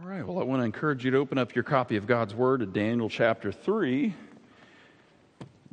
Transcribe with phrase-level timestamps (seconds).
[0.00, 2.32] All right, well, I want to encourage you to open up your copy of God's
[2.32, 4.14] Word to Daniel chapter 3.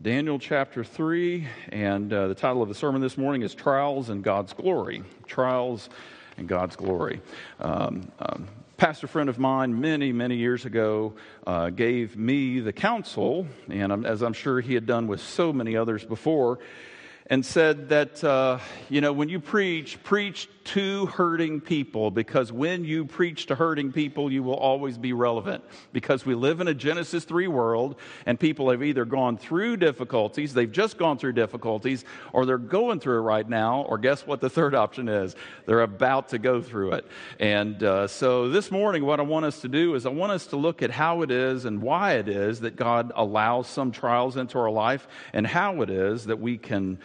[0.01, 4.23] Daniel chapter 3, and uh, the title of the sermon this morning is Trials and
[4.23, 5.03] God's Glory.
[5.27, 5.89] Trials
[6.37, 7.21] and God's Glory.
[7.59, 11.13] Um, um, pastor friend of mine many, many years ago
[11.45, 15.77] uh, gave me the counsel, and as I'm sure he had done with so many
[15.77, 16.57] others before,
[17.27, 18.57] and said that, uh,
[18.89, 23.91] you know, when you preach, preach to hurting people because when you preach to hurting
[23.91, 25.63] people, you will always be relevant.
[25.93, 30.53] Because we live in a Genesis 3 world and people have either gone through difficulties,
[30.53, 34.41] they've just gone through difficulties, or they're going through it right now, or guess what
[34.41, 35.35] the third option is?
[35.67, 37.07] They're about to go through it.
[37.39, 40.47] And uh, so this morning, what I want us to do is I want us
[40.47, 44.35] to look at how it is and why it is that God allows some trials
[44.35, 46.97] into our life and how it is that we can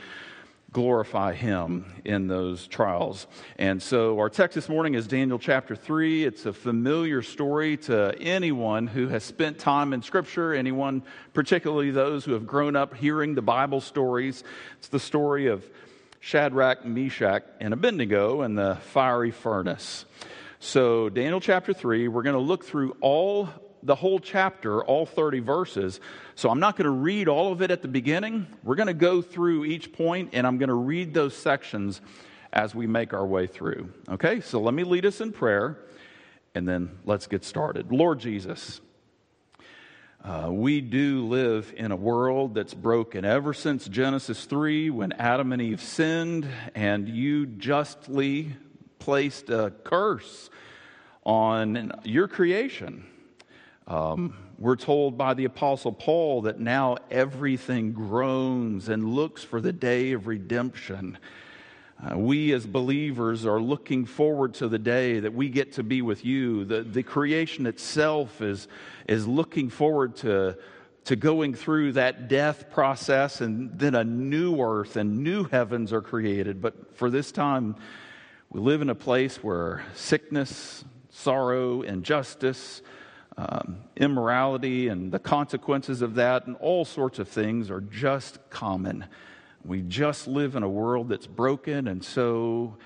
[0.73, 3.27] glorify him in those trials.
[3.59, 6.25] And so our text this morning is Daniel chapter 3.
[6.25, 12.25] It's a familiar story to anyone who has spent time in scripture, anyone, particularly those
[12.25, 14.45] who have grown up hearing the Bible stories.
[14.79, 15.69] It's the story of
[16.21, 20.05] Shadrach, Meshach, and Abednego in the fiery furnace.
[20.61, 23.49] So, Daniel chapter 3, we're going to look through all
[23.83, 26.01] the whole chapter, all 30 verses.
[26.41, 28.47] So I'm not going to read all of it at the beginning.
[28.65, 32.01] We're going to go through each point, and I'm going to read those sections
[32.51, 33.93] as we make our way through.
[34.09, 35.77] Okay, so let me lead us in prayer,
[36.55, 37.93] and then let's get started.
[37.93, 38.81] Lord Jesus,
[40.25, 45.53] uh, we do live in a world that's broken ever since Genesis 3 when Adam
[45.53, 48.57] and Eve sinned, and you justly
[48.99, 50.49] placed a curse
[51.23, 53.10] on your creation.
[53.91, 59.73] Um, we're told by the Apostle Paul that now everything groans and looks for the
[59.73, 61.19] day of redemption.
[62.01, 66.03] Uh, we as believers are looking forward to the day that we get to be
[66.03, 66.65] with you.
[66.65, 68.69] The, the creation itself is,
[69.09, 70.57] is looking forward to,
[71.07, 76.01] to going through that death process, and then a new earth and new heavens are
[76.01, 76.63] created.
[76.63, 77.75] But for this time,
[78.51, 82.83] we live in a place where sickness, sorrow, injustice,
[83.41, 89.07] um, immorality and the consequences of that, and all sorts of things are just common.
[89.65, 92.77] We just live in a world that's broken, and so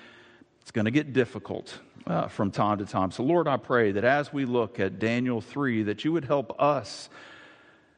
[0.61, 1.77] it's going to get difficult
[2.07, 3.11] uh, from time to time.
[3.11, 6.61] So, Lord, I pray that as we look at Daniel 3, that you would help
[6.61, 7.09] us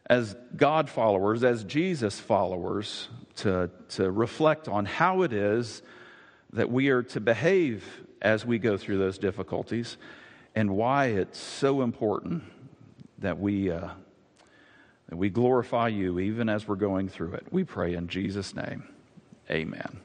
[0.09, 5.83] as God followers, as Jesus followers, to, to reflect on how it is
[6.55, 7.85] that we are to behave
[8.23, 9.99] as we go through those difficulties
[10.57, 12.43] and why it's so important
[13.19, 13.91] that we, uh,
[15.09, 17.47] that we glorify you even as we're going through it.
[17.51, 18.89] We pray in Jesus' name.
[19.51, 20.01] Amen.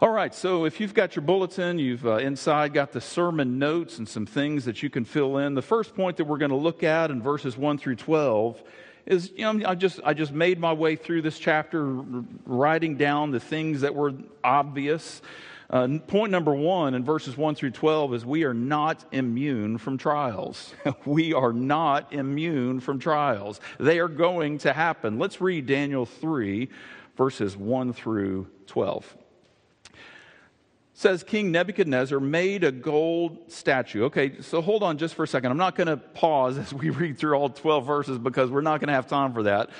[0.00, 3.98] All right, so if you've got your bulletin, you've uh, inside got the sermon notes
[3.98, 5.54] and some things that you can fill in.
[5.54, 8.60] The first point that we're going to look at in verses 1 through 12
[9.04, 11.84] is you know I just I just made my way through this chapter
[12.46, 14.12] writing down the things that were
[14.44, 15.22] obvious
[15.72, 19.96] uh, point number one in verses 1 through 12 is we are not immune from
[19.96, 20.74] trials.
[21.06, 23.58] we are not immune from trials.
[23.80, 25.18] They are going to happen.
[25.18, 26.68] Let's read Daniel 3,
[27.16, 29.16] verses 1 through 12
[30.94, 34.04] says King Nebuchadnezzar made a gold statue.
[34.04, 35.50] Okay, so hold on just for a second.
[35.50, 38.80] I'm not going to pause as we read through all 12 verses because we're not
[38.80, 39.70] going to have time for that.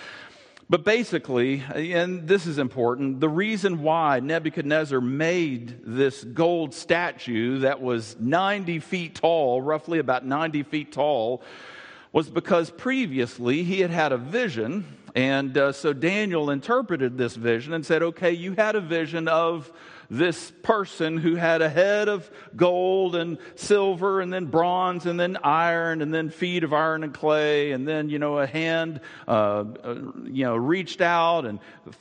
[0.72, 7.82] But basically, and this is important, the reason why Nebuchadnezzar made this gold statue that
[7.82, 11.42] was 90 feet tall, roughly about 90 feet tall,
[12.10, 14.86] was because previously he had had a vision.
[15.14, 19.70] And uh, so Daniel interpreted this vision and said, okay, you had a vision of
[20.12, 25.38] this person who had a head of gold and silver and then bronze and then
[25.42, 29.64] iron and then feet of iron and clay and then, you know, a hand, uh,
[29.82, 31.60] uh, you know, reached out and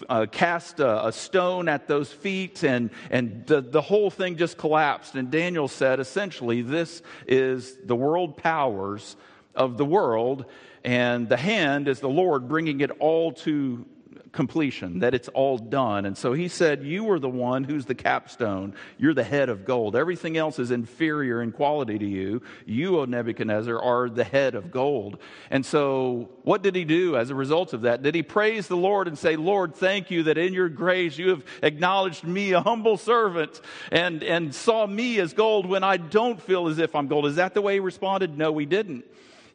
[0.09, 4.57] uh, cast a, a, stone at those feet and, and the, the whole thing just
[4.57, 5.15] collapsed.
[5.15, 9.15] And Daniel said, essentially, this is the world powers
[9.55, 10.45] of the world
[10.83, 13.85] and the hand is the Lord bringing it all to
[14.31, 16.05] completion, that it's all done.
[16.05, 18.73] And so he said, You are the one who's the capstone.
[18.97, 19.95] You're the head of gold.
[19.95, 22.41] Everything else is inferior in quality to you.
[22.65, 25.17] You, O Nebuchadnezzar, are the head of gold.
[25.49, 28.01] And so what did he do as a result of that?
[28.01, 31.29] Did he praise the Lord and say, Lord, thank you that in your grace you
[31.29, 33.59] have acknowledged me, a humble servant,
[33.91, 37.25] and, and saw me as gold when I don't feel as if I'm gold?
[37.25, 38.37] Is that the way he responded?
[38.37, 39.05] No, he didn't.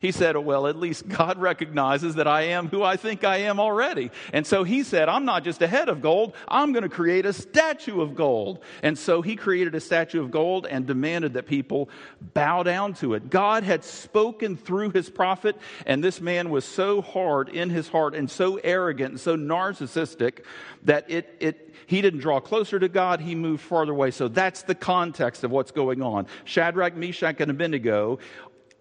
[0.01, 3.59] He said, Well, at least God recognizes that I am who I think I am
[3.59, 4.11] already.
[4.33, 7.27] And so he said, I'm not just a head of gold, I'm going to create
[7.27, 8.61] a statue of gold.
[8.83, 11.89] And so he created a statue of gold and demanded that people
[12.21, 13.31] bow down to it.
[13.31, 15.57] God had spoken through his prophet,
[15.87, 20.41] and this man was so hard in his heart and so arrogant and so narcissistic
[20.85, 24.11] that it, it, he didn't draw closer to God, he moved farther away.
[24.11, 26.27] So that's the context of what's going on.
[26.45, 28.19] Shadrach, Meshach, and Abednego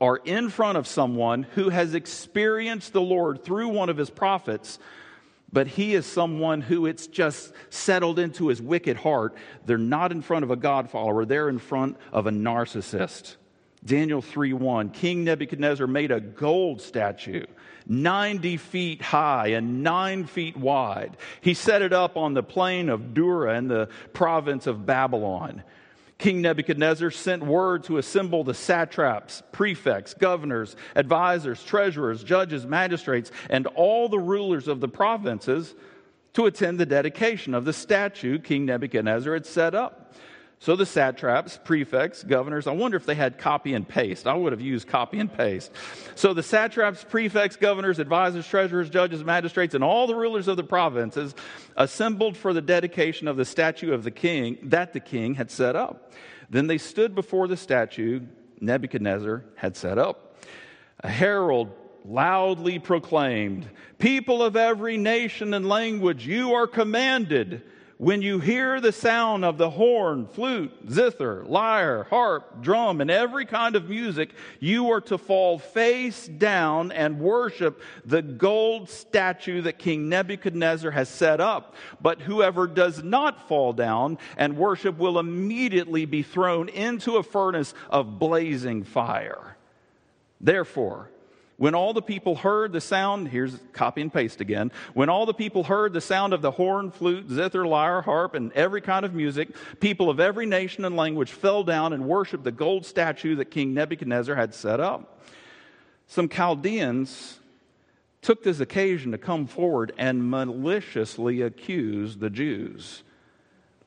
[0.01, 4.79] are in front of someone who has experienced the Lord through one of his prophets,
[5.51, 9.35] but he is someone who it's just settled into his wicked heart.
[9.65, 13.37] They're not in front of a God follower, they're in front of a narcissist.
[13.85, 17.45] Daniel 3:1 King Nebuchadnezzar made a gold statue
[17.87, 21.17] 90 feet high and 9 feet wide.
[21.41, 25.63] He set it up on the plain of Dura in the province of Babylon.
[26.17, 33.67] King Nebuchadnezzar sent word to assemble the satraps, prefects, governors, advisors, treasurers, judges, magistrates, and
[33.67, 35.75] all the rulers of the provinces
[36.33, 40.04] to attend the dedication of the statue King Nebuchadnezzar had set up.
[40.65, 44.25] So the satraps, prefects, governors, I wonder if they had copy and paste.
[44.25, 45.71] I would have used copy and paste.
[46.15, 50.63] So the satraps, prefects, governors, advisors, treasurers, judges, magistrates, and all the rulers of the
[50.63, 51.35] provinces
[51.77, 55.75] assembled for the dedication of the statue of the king that the king had set
[55.75, 56.11] up.
[56.49, 58.21] Then they stood before the statue
[58.59, 60.35] Nebuchadnezzar had set up.
[61.01, 61.69] A herald
[62.03, 63.69] loudly proclaimed,
[63.99, 67.61] People of every nation and language, you are commanded
[67.97, 73.45] when you hear the sound of the horn, flute, zither, lyre, harp, drum, and every
[73.45, 79.79] kind of music, you are to fall face down and worship the gold statue that
[79.79, 81.75] King Nebuchadnezzar has set up.
[82.01, 87.73] But whoever does not fall down and worship will immediately be thrown into a furnace
[87.89, 89.55] of blazing fire.
[90.41, 91.09] Therefore,
[91.57, 94.71] when all the people heard the sound, here's copy and paste again.
[94.93, 98.51] When all the people heard the sound of the horn, flute, zither, lyre, harp, and
[98.53, 102.51] every kind of music, people of every nation and language fell down and worshiped the
[102.51, 105.23] gold statue that King Nebuchadnezzar had set up.
[106.07, 107.39] Some Chaldeans
[108.21, 113.03] took this occasion to come forward and maliciously accuse the Jews.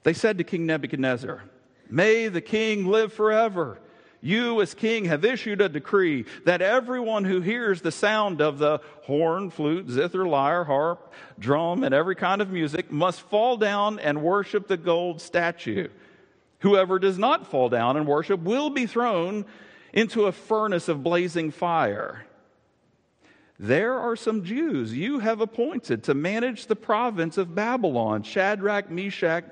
[0.04, 1.42] They said to King Nebuchadnezzar,
[1.90, 3.78] May the king live forever.
[4.20, 8.80] You, as king, have issued a decree that everyone who hears the sound of the
[9.02, 14.22] horn, flute, zither, lyre, harp, drum, and every kind of music must fall down and
[14.22, 15.88] worship the gold statue.
[16.60, 19.44] Whoever does not fall down and worship will be thrown
[19.92, 22.26] into a furnace of blazing fire.
[23.60, 29.44] There are some Jews you have appointed to manage the province of Babylon Shadrach, Meshach,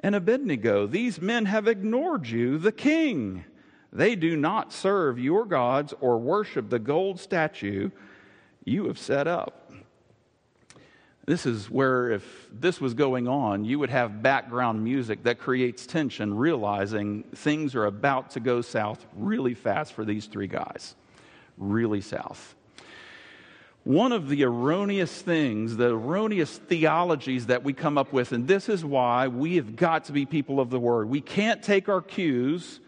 [0.00, 0.86] and Abednego.
[0.86, 3.44] These men have ignored you, the king
[3.94, 7.90] they do not serve your gods or worship the gold statue
[8.64, 9.70] you have set up.
[11.26, 15.86] This is where, if this was going on, you would have background music that creates
[15.86, 20.94] tension, realizing things are about to go south really fast for these three guys.
[21.56, 22.54] Really south.
[23.84, 28.68] One of the erroneous things, the erroneous theologies that we come up with, and this
[28.68, 31.08] is why we have got to be people of the word.
[31.08, 32.80] We can't take our cues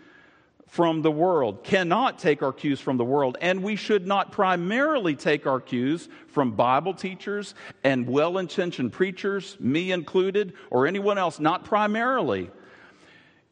[0.77, 5.17] from the world, cannot take our cues from the world, and we should not primarily
[5.17, 11.41] take our cues from Bible teachers and well intentioned preachers, me included, or anyone else,
[11.41, 12.51] not primarily.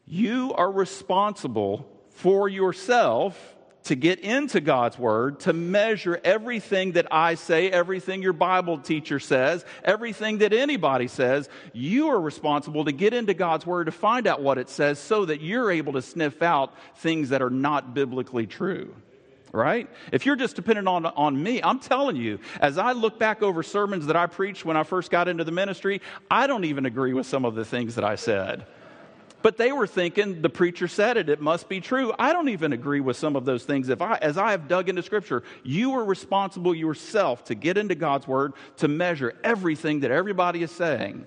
[0.06, 3.53] You are responsible for yourself
[3.84, 9.20] to get into God's Word, to measure everything that I say, everything your Bible teacher
[9.20, 14.26] says, everything that anybody says, you are responsible to get into God's Word to find
[14.26, 17.94] out what it says so that you're able to sniff out things that are not
[17.94, 18.94] biblically true.
[19.52, 19.88] Right?
[20.11, 23.62] If you're just dependent on, on me, I'm telling you, as I look back over
[23.62, 27.12] sermons that I preached when I first got into the ministry, I don't even agree
[27.12, 28.66] with some of the things that I said.
[29.44, 32.14] But they were thinking the preacher said it, it must be true.
[32.18, 33.90] I don't even agree with some of those things.
[33.90, 37.94] If I, as I have dug into Scripture, you are responsible yourself to get into
[37.94, 41.26] God's Word to measure everything that everybody is saying.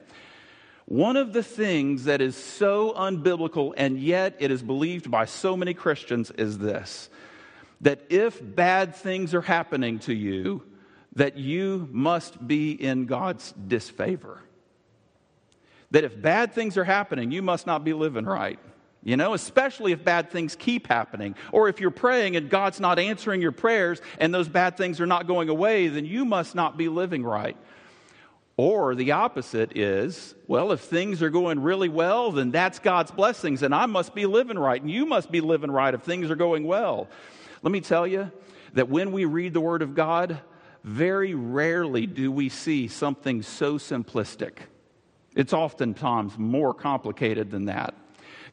[0.85, 5.55] One of the things that is so unbiblical and yet it is believed by so
[5.55, 7.11] many Christians is this
[7.81, 10.63] that if bad things are happening to you,
[11.13, 14.41] that you must be in God's disfavor
[15.91, 18.59] that if bad things are happening, you must not be living right.
[19.03, 22.99] You know, especially if bad things keep happening, or if you're praying and God's not
[22.99, 26.77] answering your prayers and those bad things are not going away, then you must not
[26.77, 27.55] be living right.
[28.57, 33.61] Or the opposite is, well, if things are going really well, then that's God's blessings,
[33.61, 36.35] and I must be living right, and you must be living right if things are
[36.35, 37.07] going well.
[37.61, 38.31] Let me tell you
[38.73, 40.39] that when we read the Word of God,
[40.83, 44.53] very rarely do we see something so simplistic.
[45.37, 47.93] It's oftentimes more complicated than that.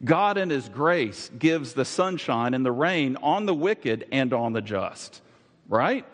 [0.05, 4.53] God, in His grace, gives the sunshine and the rain on the wicked and on
[4.53, 5.23] the just,
[5.67, 6.07] right?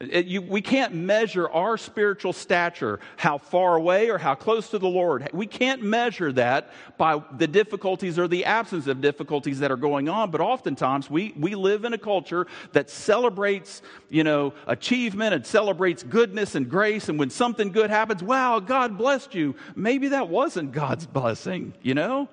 [0.00, 4.78] It, you, we can't measure our spiritual stature, how far away or how close to
[4.78, 5.28] the Lord.
[5.32, 10.08] We can't measure that by the difficulties or the absence of difficulties that are going
[10.08, 10.30] on.
[10.30, 16.04] But oftentimes we, we live in a culture that celebrates, you know, achievement and celebrates
[16.04, 17.08] goodness and grace.
[17.08, 19.56] And when something good happens, wow, God blessed you.
[19.74, 22.28] Maybe that wasn't God's blessing, you know?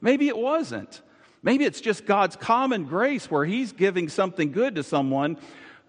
[0.00, 1.02] Maybe it wasn't.
[1.42, 5.36] Maybe it's just God's common grace where He's giving something good to someone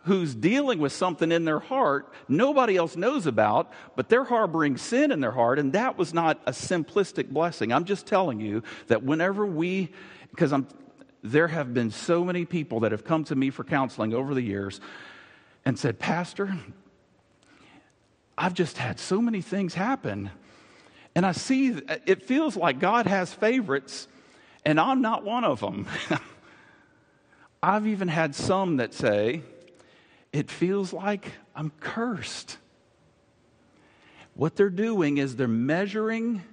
[0.03, 5.11] who's dealing with something in their heart nobody else knows about, but they're harboring sin
[5.11, 7.73] in their heart, and that was not a simplistic blessing.
[7.73, 9.91] I'm just telling you that whenever we,
[10.31, 10.67] because I'm,
[11.23, 14.41] there have been so many people that have come to me for counseling over the
[14.41, 14.79] years
[15.65, 16.57] and said, Pastor,
[18.37, 20.31] I've just had so many things happen.
[21.13, 21.69] And I see,
[22.05, 24.07] it feels like God has favorites,
[24.63, 25.87] and I'm not one of them.
[27.63, 29.41] I've even had some that say,
[30.31, 32.57] it feels like I'm cursed.
[34.35, 36.43] What they're doing is they're measuring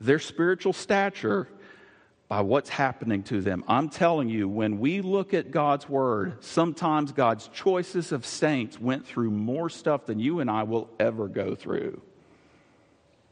[0.00, 1.48] their spiritual stature
[2.28, 3.64] by what's happening to them.
[3.66, 9.06] I'm telling you, when we look at God's word, sometimes God's choices of saints went
[9.06, 12.00] through more stuff than you and I will ever go through.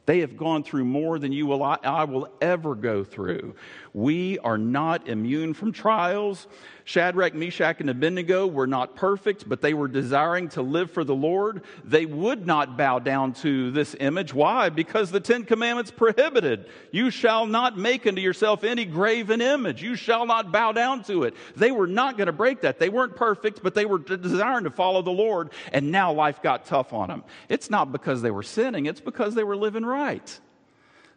[0.08, 3.54] They have gone through more than you will I will ever go through.
[3.92, 6.46] We are not immune from trials.
[6.88, 11.14] Shadrach, Meshach, and Abednego were not perfect, but they were desiring to live for the
[11.14, 11.60] Lord.
[11.84, 14.32] They would not bow down to this image.
[14.32, 14.70] Why?
[14.70, 16.64] Because the Ten Commandments prohibited.
[16.90, 19.82] You shall not make unto yourself any graven image.
[19.82, 21.34] You shall not bow down to it.
[21.56, 22.78] They were not going to break that.
[22.78, 26.64] They weren't perfect, but they were desiring to follow the Lord, and now life got
[26.64, 27.22] tough on them.
[27.50, 30.40] It's not because they were sinning, it's because they were living right.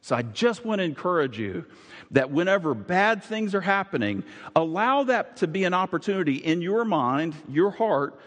[0.01, 1.65] So I just want to encourage you
[2.11, 4.23] that whenever bad things are happening,
[4.55, 8.19] allow that to be an opportunity in your mind, your heart,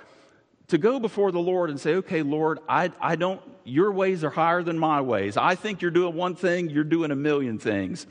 [0.69, 4.31] to go before the Lord and say, okay, Lord, I, I don't, your ways are
[4.31, 5.37] higher than my ways.
[5.37, 8.07] I think you're doing one thing, you're doing a million things.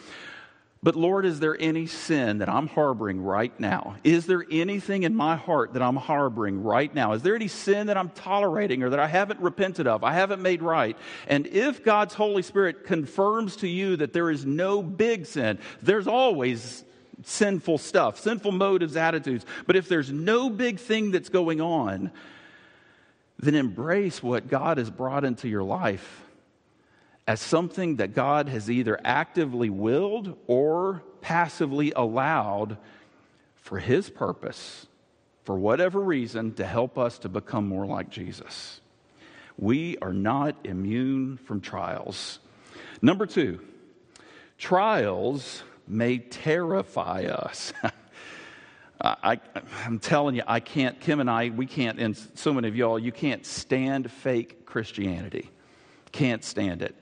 [0.83, 3.95] But Lord, is there any sin that I'm harboring right now?
[4.03, 7.13] Is there anything in my heart that I'm harboring right now?
[7.13, 10.41] Is there any sin that I'm tolerating or that I haven't repented of, I haven't
[10.41, 10.97] made right?
[11.27, 16.05] And if God's Holy Spirit confirms to you that there is no big sin, there's
[16.05, 16.83] always
[17.23, 19.45] sinful stuff, sinful motives, attitudes.
[19.65, 22.11] But if there's no big thing that's going on,
[23.39, 26.23] then embrace what God has brought into your life
[27.27, 32.77] as something that God has either actively willed or passively allowed
[33.55, 34.87] for His purpose,
[35.43, 38.81] for whatever reason, to help us to become more like Jesus.
[39.57, 42.39] We are not immune from trials.
[43.01, 43.61] Number two,
[44.57, 47.71] trials may terrify us.
[49.01, 49.39] I,
[49.85, 52.97] am telling you, I can't, Kim and I, we can't, and so many of y'all,
[52.97, 55.49] you can't stand fake Christianity.
[56.13, 56.95] Can't stand it.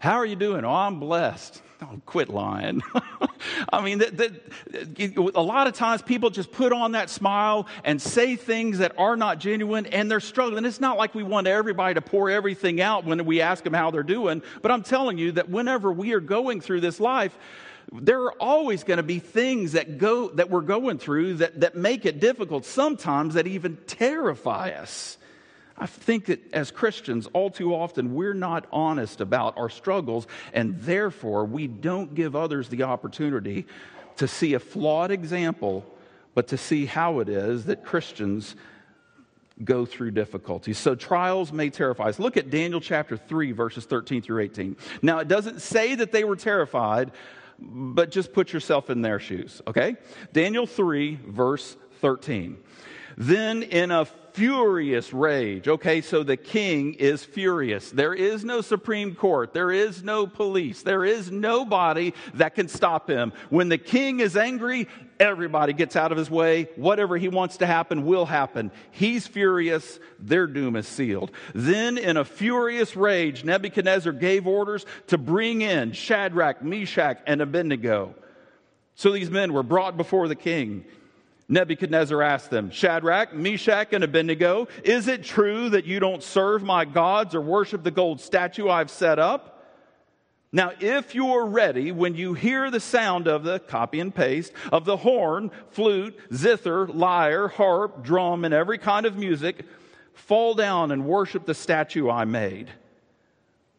[0.00, 0.64] How are you doing?
[0.64, 1.62] Oh, I'm blessed.
[1.82, 2.82] Oh, quit lying.
[3.72, 8.02] I mean, that, that, a lot of times people just put on that smile and
[8.02, 10.66] say things that are not genuine and they're struggling.
[10.66, 13.90] It's not like we want everybody to pour everything out when we ask them how
[13.90, 17.34] they're doing, but I'm telling you that whenever we are going through this life,
[17.90, 21.76] there are always going to be things that go that we're going through that, that
[21.76, 25.16] make it difficult, sometimes that even terrify us.
[25.76, 30.78] I think that as Christians, all too often, we're not honest about our struggles, and
[30.80, 33.66] therefore we don't give others the opportunity
[34.16, 35.84] to see a flawed example,
[36.34, 38.56] but to see how it is that Christians
[39.64, 40.78] go through difficulties.
[40.78, 42.18] So trials may terrify us.
[42.18, 44.76] Look at Daniel chapter 3, verses 13 through 18.
[45.02, 47.12] Now, it doesn't say that they were terrified,
[47.58, 49.96] but just put yourself in their shoes, okay?
[50.32, 52.56] Daniel 3, verse 13.
[53.18, 55.68] Then in a furious rage.
[55.68, 57.90] Okay, so the king is furious.
[57.90, 59.52] There is no Supreme Court.
[59.52, 60.82] There is no police.
[60.82, 63.32] There is nobody that can stop him.
[63.48, 66.68] When the king is angry, everybody gets out of his way.
[66.76, 68.70] Whatever he wants to happen will happen.
[68.90, 69.98] He's furious.
[70.18, 71.30] Their doom is sealed.
[71.54, 78.14] Then, in a furious rage, Nebuchadnezzar gave orders to bring in Shadrach, Meshach, and Abednego.
[78.94, 80.84] So these men were brought before the king.
[81.50, 86.84] Nebuchadnezzar asked them, Shadrach, Meshach, and Abednego, is it true that you don't serve my
[86.84, 89.66] gods or worship the gold statue I've set up?
[90.52, 94.52] Now, if you are ready, when you hear the sound of the copy and paste
[94.70, 99.64] of the horn, flute, zither, lyre, harp, drum, and every kind of music,
[100.14, 102.70] fall down and worship the statue I made.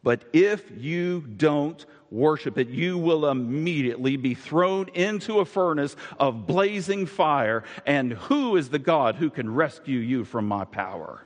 [0.02, 6.46] But if you don't worship it, you will immediately be thrown into a furnace of
[6.46, 7.64] blazing fire.
[7.86, 11.24] And who is the God who can rescue you from my power?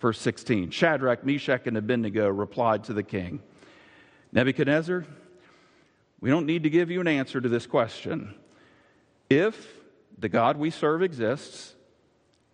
[0.00, 3.40] Verse 16 Shadrach, Meshach, and Abednego replied to the king.
[4.32, 5.04] Nebuchadnezzar,
[6.20, 8.34] we don't need to give you an answer to this question.
[9.30, 9.78] If
[10.18, 11.73] the God we serve exists,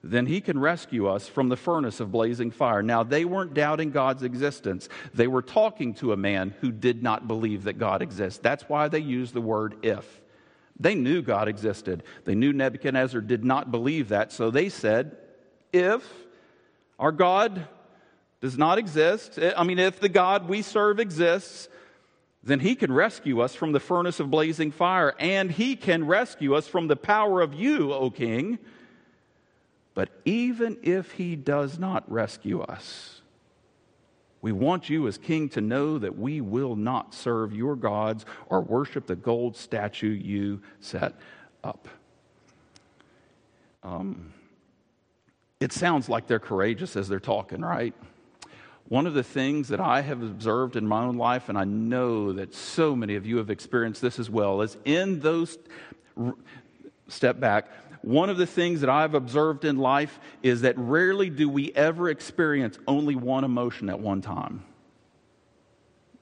[0.03, 2.83] then he can rescue us from the furnace of blazing fire.
[2.83, 4.89] Now, they weren't doubting God's existence.
[5.13, 8.41] They were talking to a man who did not believe that God exists.
[8.43, 10.21] That's why they used the word if.
[10.79, 12.03] They knew God existed.
[12.25, 15.17] They knew Nebuchadnezzar did not believe that, so they said,
[15.71, 16.03] If
[16.99, 17.67] our God
[18.41, 21.69] does not exist, eh, I mean, if the God we serve exists,
[22.43, 26.55] then he can rescue us from the furnace of blazing fire, and he can rescue
[26.55, 28.59] us from the power of you, O king.
[29.95, 33.21] But even if he does not rescue us,
[34.43, 38.61] we want you as king to know that we will not serve your gods or
[38.61, 41.15] worship the gold statue you set
[41.63, 41.89] up.
[43.83, 44.33] Um,
[45.59, 47.95] it sounds like they're courageous as they're talking, right?
[48.89, 52.33] One of the things that I have observed in my own life, and I know
[52.33, 55.59] that so many of you have experienced this as well, is in those,
[57.09, 57.69] step back,
[58.03, 62.09] one of the things that I've observed in life is that rarely do we ever
[62.09, 64.65] experience only one emotion at one time.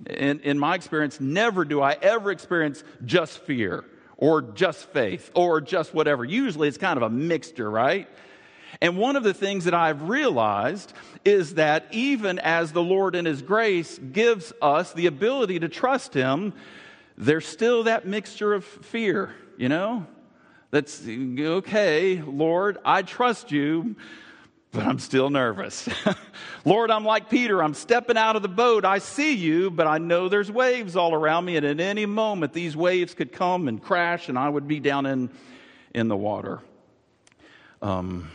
[0.07, 3.85] In, in my experience, never do I ever experience just fear
[4.17, 6.25] or just faith or just whatever.
[6.25, 8.09] Usually it's kind of a mixture, right?
[8.81, 10.93] And one of the things that I've realized
[11.25, 16.15] is that even as the Lord in His grace gives us the ability to trust
[16.15, 16.53] Him,
[17.17, 20.07] there's still that mixture of fear, you know?
[20.71, 23.97] That's okay, Lord, I trust you,
[24.71, 25.89] but I'm still nervous.
[26.67, 27.63] Lord, I'm like Peter.
[27.63, 28.85] I'm stepping out of the boat.
[28.85, 32.53] I see you, but I know there's waves all around me, and at any moment,
[32.53, 35.31] these waves could come and crash, and I would be down in,
[35.95, 36.61] in the water.
[37.81, 38.31] Um,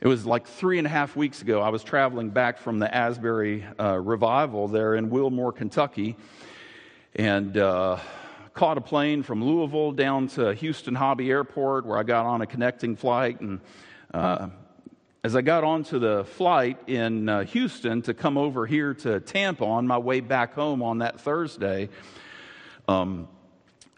[0.00, 1.60] it was like three and a half weeks ago.
[1.60, 6.16] I was traveling back from the Asbury uh, revival there in Wilmore, Kentucky,
[7.16, 7.98] and uh,
[8.54, 12.46] caught a plane from Louisville down to Houston Hobby Airport, where I got on a
[12.46, 13.40] connecting flight.
[13.40, 13.60] And
[14.12, 14.48] uh,
[15.24, 19.64] as I got onto the flight in uh, Houston to come over here to Tampa
[19.64, 21.88] on my way back home on that Thursday,
[22.88, 23.28] um,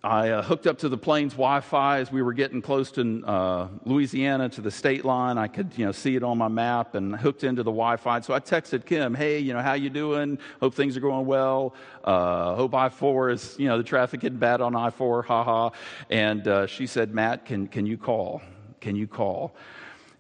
[0.05, 3.69] I uh, hooked up to the plane's Wi-Fi as we were getting close to uh,
[3.87, 5.39] Louisiana to the state line.
[5.39, 8.21] I could, you know, see it on my map and hooked into the Wi-Fi.
[8.21, 10.39] So I texted Kim, "Hey, you know, how you doing?
[10.61, 11.75] Hope things are going well.
[12.05, 15.25] Uh, hope I-4 is, you know, the traffic getting bad on I-4.
[15.25, 15.71] Haha."
[16.11, 18.43] And uh, she said, "Matt, can can you call?
[18.83, 19.57] Can you call?"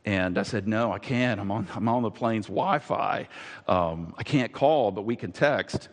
[0.06, 1.38] And I said, "No, I can't.
[1.38, 3.28] I'm on I'm on the plane's Wi-Fi.
[3.68, 5.90] Um, I can't call, but we can text."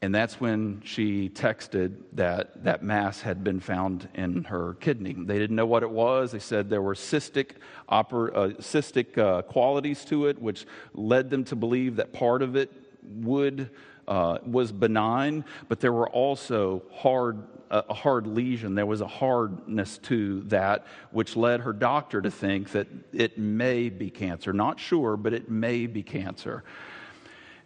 [0.00, 5.14] And that's when she texted that that mass had been found in her kidney.
[5.18, 6.30] They didn't know what it was.
[6.30, 7.52] They said there were cystic,
[7.90, 12.54] oper, uh, cystic uh, qualities to it, which led them to believe that part of
[12.54, 12.70] it
[13.02, 13.70] would
[14.06, 18.74] uh, was benign, but there were also hard a hard lesion.
[18.74, 23.90] There was a hardness to that, which led her doctor to think that it may
[23.90, 24.54] be cancer.
[24.54, 26.64] Not sure, but it may be cancer.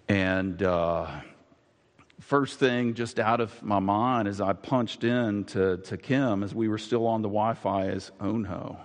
[0.08, 1.20] And uh,
[2.22, 6.54] first thing just out of my mind as I punched in to, to Kim as
[6.54, 8.78] we were still on the Wi Fi is oh no.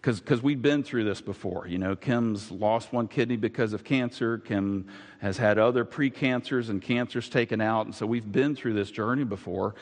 [0.00, 1.66] Because we'd been through this before.
[1.66, 4.38] You know, Kim's lost one kidney because of cancer.
[4.38, 4.86] Kim
[5.18, 7.86] has had other precancers and cancers taken out.
[7.86, 9.74] And so we've been through this journey before.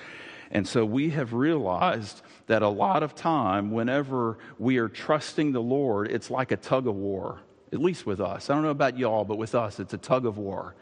[0.51, 5.61] And so we have realized that a lot of time, whenever we are trusting the
[5.61, 8.49] Lord, it's like a tug of war, at least with us.
[8.49, 10.75] I don't know about y'all, but with us, it's a tug of war.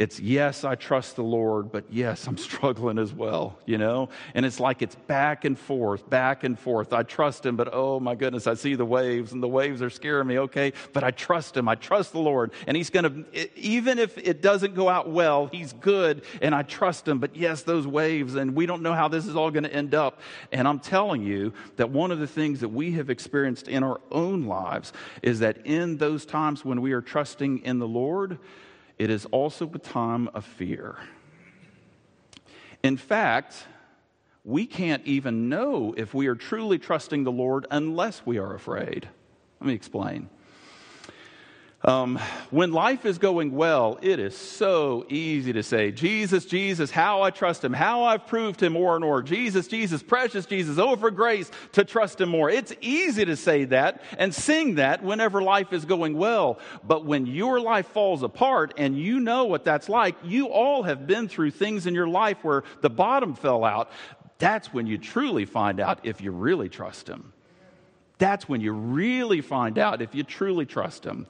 [0.00, 4.08] It's yes, I trust the Lord, but yes, I'm struggling as well, you know?
[4.32, 6.94] And it's like it's back and forth, back and forth.
[6.94, 9.90] I trust Him, but oh my goodness, I see the waves and the waves are
[9.90, 10.72] scaring me, okay?
[10.94, 11.68] But I trust Him.
[11.68, 12.52] I trust the Lord.
[12.66, 16.62] And He's going to, even if it doesn't go out well, He's good and I
[16.62, 17.18] trust Him.
[17.18, 19.94] But yes, those waves, and we don't know how this is all going to end
[19.94, 20.22] up.
[20.50, 24.00] And I'm telling you that one of the things that we have experienced in our
[24.10, 28.38] own lives is that in those times when we are trusting in the Lord,
[29.00, 30.94] it is also a time of fear.
[32.82, 33.66] In fact,
[34.44, 39.08] we can't even know if we are truly trusting the Lord unless we are afraid.
[39.58, 40.28] Let me explain.
[41.82, 42.18] Um,
[42.50, 47.30] when life is going well, it is so easy to say, Jesus, Jesus, how I
[47.30, 49.22] trust him, how I've proved him more and more.
[49.22, 52.50] Jesus, Jesus, precious Jesus, over grace to trust him more.
[52.50, 56.58] It's easy to say that and sing that whenever life is going well.
[56.84, 61.06] But when your life falls apart and you know what that's like, you all have
[61.06, 63.90] been through things in your life where the bottom fell out.
[64.36, 67.32] That's when you truly find out if you really trust him.
[68.18, 71.26] That's when you really find out if you truly trust him.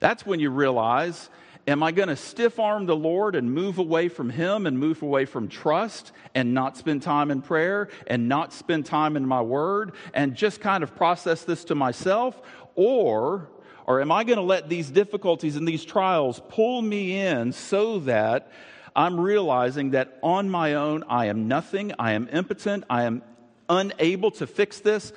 [0.00, 1.30] That's when you realize
[1.68, 5.02] Am I going to stiff arm the Lord and move away from Him and move
[5.02, 9.42] away from trust and not spend time in prayer and not spend time in my
[9.42, 12.40] word and just kind of process this to myself?
[12.74, 13.50] Or,
[13.86, 18.00] or am I going to let these difficulties and these trials pull me in so
[18.00, 18.50] that
[18.96, 23.22] I'm realizing that on my own I am nothing, I am impotent, I am
[23.68, 25.12] unable to fix this,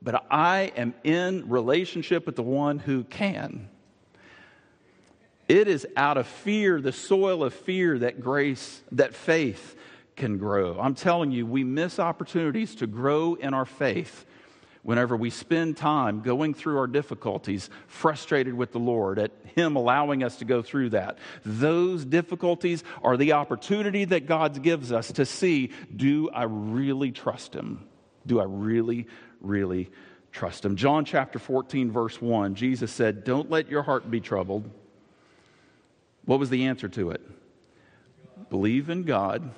[0.00, 3.68] but I am in relationship with the one who can?
[5.52, 9.76] It is out of fear, the soil of fear, that grace, that faith
[10.16, 10.80] can grow.
[10.80, 14.24] I'm telling you, we miss opportunities to grow in our faith
[14.82, 20.24] whenever we spend time going through our difficulties, frustrated with the Lord, at Him allowing
[20.24, 21.18] us to go through that.
[21.44, 27.52] Those difficulties are the opportunity that God gives us to see do I really trust
[27.52, 27.86] Him?
[28.26, 29.06] Do I really,
[29.42, 29.90] really
[30.32, 30.76] trust Him?
[30.76, 34.70] John chapter 14, verse 1, Jesus said, Don't let your heart be troubled.
[36.24, 37.20] What was the answer to it?
[38.50, 39.50] Believe in God,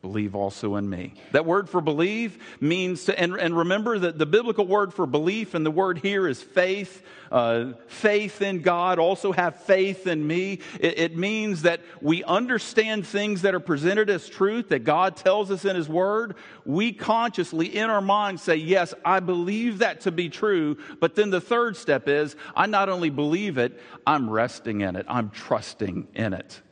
[0.00, 1.14] believe also in me.
[1.32, 5.54] That word for believe means to, and, and remember that the biblical word for belief
[5.54, 7.02] and the word here is faith.
[7.32, 10.60] Uh, faith in God, also have faith in me.
[10.78, 15.50] It, it means that we understand things that are presented as truth that God tells
[15.50, 16.36] us in His Word.
[16.64, 20.78] We consciously, in our minds, say, Yes, I believe that to be true.
[21.00, 25.04] But then the third step is, I not only believe it, I'm resting in it,
[25.06, 26.62] I'm trusting in it.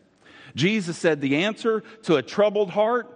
[0.54, 3.15] Jesus said the answer to a troubled heart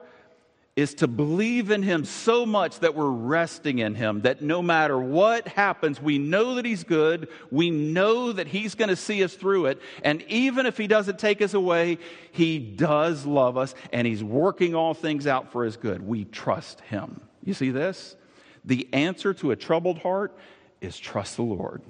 [0.80, 4.98] is to believe in Him so much that we're resting in Him, that no matter
[4.98, 9.34] what happens, we know that He's good, we know that He's going to see us
[9.34, 11.98] through it, and even if He doesn't take us away,
[12.32, 16.06] He does love us, and He's working all things out for His good.
[16.06, 17.20] We trust Him.
[17.44, 18.16] You see this?
[18.64, 20.36] The answer to a troubled heart
[20.80, 21.82] is trust the Lord.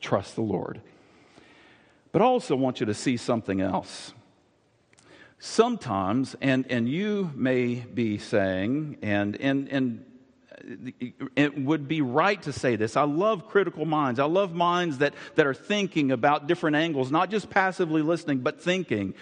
[0.00, 0.80] Trust the Lord.
[2.12, 4.12] But I also want you to see something else
[5.40, 10.04] sometimes, and, and you may be saying, and, and, and
[11.34, 12.96] it would be right to say this.
[12.96, 14.20] I love critical minds.
[14.20, 18.60] I love minds that, that are thinking about different angles, not just passively listening, but
[18.60, 19.14] thinking.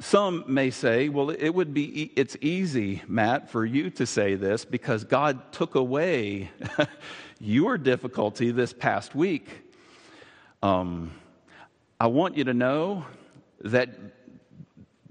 [0.00, 4.64] Some may say, well, it would be, it's easy, Matt, for you to say this
[4.64, 6.50] because God took away
[7.40, 9.46] your difficulty this past week.
[10.62, 11.10] Um,
[11.98, 13.04] I want you to know
[13.62, 13.90] that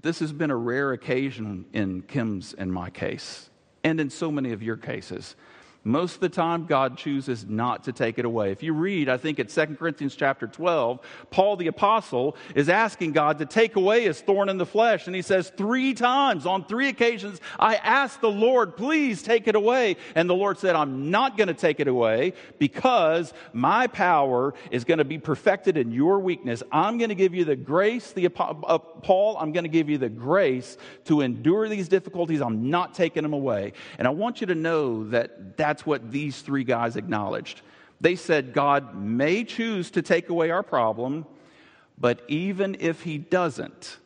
[0.02, 3.50] this has been a rare occasion in Kim's and my case,
[3.84, 5.36] and in so many of your cases.
[5.82, 8.52] Most of the time, God chooses not to take it away.
[8.52, 13.12] If you read, I think it's 2 Corinthians chapter 12, Paul the apostle is asking
[13.12, 15.06] God to take away his thorn in the flesh.
[15.06, 19.54] And he says, Three times, on three occasions, I asked the Lord, please take it
[19.54, 19.96] away.
[20.14, 24.84] And the Lord said, I'm not going to take it away because my power is
[24.84, 26.62] going to be perfected in your weakness.
[26.70, 29.96] I'm going to give you the grace, the uh, Paul, I'm going to give you
[29.96, 32.42] the grace to endure these difficulties.
[32.42, 33.72] I'm not taking them away.
[33.98, 37.62] And I want you to know that that that's what these three guys acknowledged.
[38.00, 41.26] They said, God may choose to take away our problem,
[41.96, 43.98] but even if he doesn't,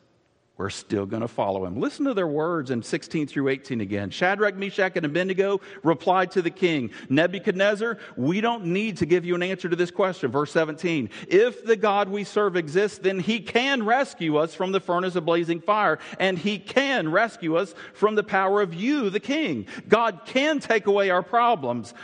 [0.56, 1.80] we're still going to follow him.
[1.80, 4.10] Listen to their words in 16 through 18 again.
[4.10, 9.34] Shadrach, Meshach, and Abednego replied to the king, Nebuchadnezzar, we don't need to give you
[9.34, 10.30] an answer to this question.
[10.30, 11.10] Verse 17.
[11.26, 15.26] If the God we serve exists, then he can rescue us from the furnace of
[15.26, 19.66] blazing fire, and he can rescue us from the power of you, the king.
[19.88, 21.94] God can take away our problems,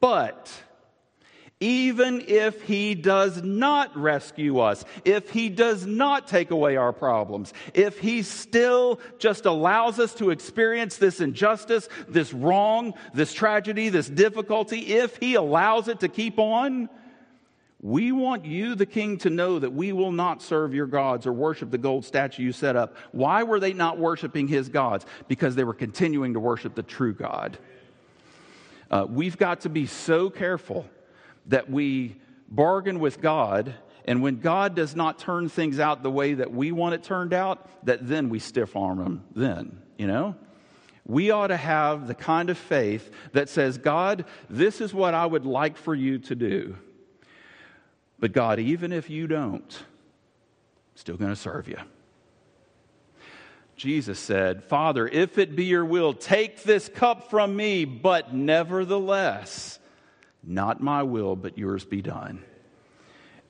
[0.00, 0.52] but
[1.60, 7.54] even if he does not rescue us, if he does not take away our problems,
[7.72, 14.08] if he still just allows us to experience this injustice, this wrong, this tragedy, this
[14.08, 16.90] difficulty, if he allows it to keep on,
[17.80, 21.32] we want you, the king, to know that we will not serve your gods or
[21.32, 22.96] worship the gold statue you set up.
[23.12, 25.06] Why were they not worshiping his gods?
[25.28, 27.56] Because they were continuing to worship the true God.
[28.90, 30.86] Uh, we've got to be so careful
[31.46, 32.16] that we
[32.48, 36.72] bargain with God, and when God does not turn things out the way that we
[36.72, 40.36] want it turned out, that then we stiff arm Him, then, you know?
[41.06, 45.24] we ought to have the kind of faith that says, God, this is what I
[45.24, 46.76] would like for you to do.
[48.18, 51.78] But God, even if you don't, I'm still going to serve you.
[53.76, 59.78] Jesus said, Father, if it be your will, take this cup from me, but nevertheless,
[60.46, 62.42] not my will, but yours be done.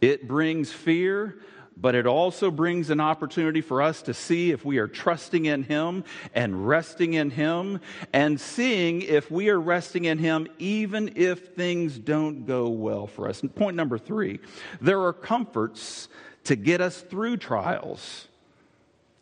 [0.01, 1.37] It brings fear,
[1.77, 5.63] but it also brings an opportunity for us to see if we are trusting in
[5.63, 6.05] Him
[6.35, 7.81] and resting in Him
[8.13, 13.29] and seeing if we are resting in Him even if things don't go well for
[13.29, 13.43] us.
[13.55, 14.41] Point number three
[14.81, 16.09] there are comforts
[16.45, 18.29] to get us through trials.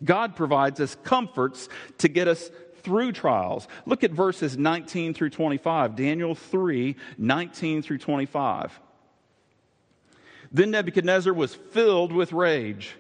[0.05, 2.51] God provides us comforts to get us
[2.85, 3.67] through trials.
[3.87, 8.81] Look at verses 19 through 25, Daniel 3 19 through 25.
[10.53, 12.95] Then Nebuchadnezzar was filled with rage,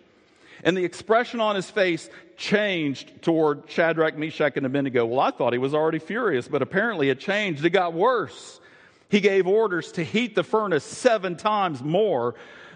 [0.65, 5.07] and the expression on his face changed toward Shadrach, Meshach, and Abednego.
[5.07, 7.65] Well, I thought he was already furious, but apparently it changed.
[7.65, 8.61] It got worse.
[9.09, 12.35] He gave orders to heat the furnace seven times more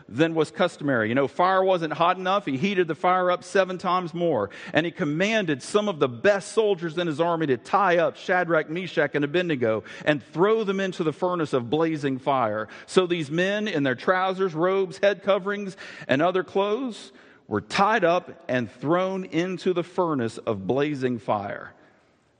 [0.08, 1.08] than was customary.
[1.08, 2.46] You know, fire wasn't hot enough.
[2.46, 4.48] He heated the fire up seven times more.
[4.72, 8.70] And he commanded some of the best soldiers in his army to tie up Shadrach,
[8.70, 12.68] Meshach, and Abednego and throw them into the furnace of blazing fire.
[12.86, 17.12] So these men, in their trousers, robes, head coverings, and other clothes,
[17.46, 21.72] were tied up and thrown into the furnace of blazing fire.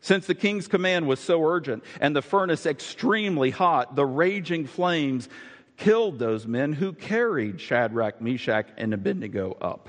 [0.01, 5.29] Since the king's command was so urgent and the furnace extremely hot, the raging flames
[5.79, 9.89] killed those men who carried Shadrach, Meshach, and Abednego up.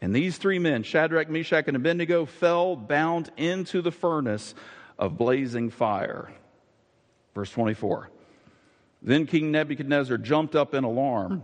[0.00, 4.54] And these three men, Shadrach, Meshach, and Abednego, fell bound into the furnace
[4.98, 6.32] of blazing fire.
[7.34, 8.10] Verse 24.
[9.00, 11.42] Then King Nebuchadnezzar jumped up in alarm.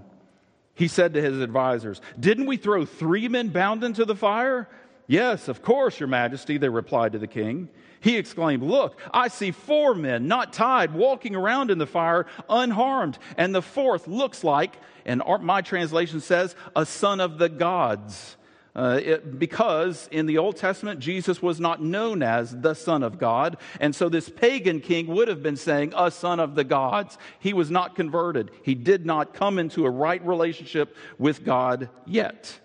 [0.74, 4.68] He said to his advisors, Didn't we throw three men bound into the fire?
[5.08, 7.70] Yes, of course, Your Majesty, they replied to the king.
[8.00, 13.18] He exclaimed, Look, I see four men not tied walking around in the fire unharmed,
[13.38, 18.36] and the fourth looks like, and my translation says, a son of the gods.
[18.76, 23.18] Uh, it, because in the Old Testament, Jesus was not known as the Son of
[23.18, 23.56] God.
[23.80, 27.18] And so this pagan king would have been saying, a son of the gods.
[27.40, 28.52] He was not converted.
[28.62, 32.60] He did not come into a right relationship with God yet.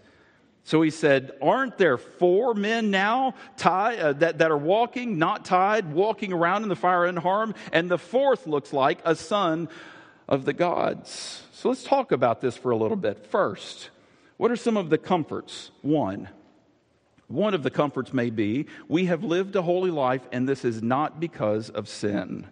[0.66, 5.46] So he said, Aren't there four men now tied, uh, that, that are walking, not
[5.46, 7.56] tied, walking around in the fire unharmed?
[7.72, 9.68] And the fourth looks like a son
[10.28, 11.44] of the gods.
[11.52, 13.26] So let's talk about this for a little bit.
[13.28, 13.90] First,
[14.38, 15.72] what are some of the comforts?
[15.82, 16.30] One,
[17.28, 20.82] one of the comforts may be we have lived a holy life, and this is
[20.82, 22.48] not because of sin.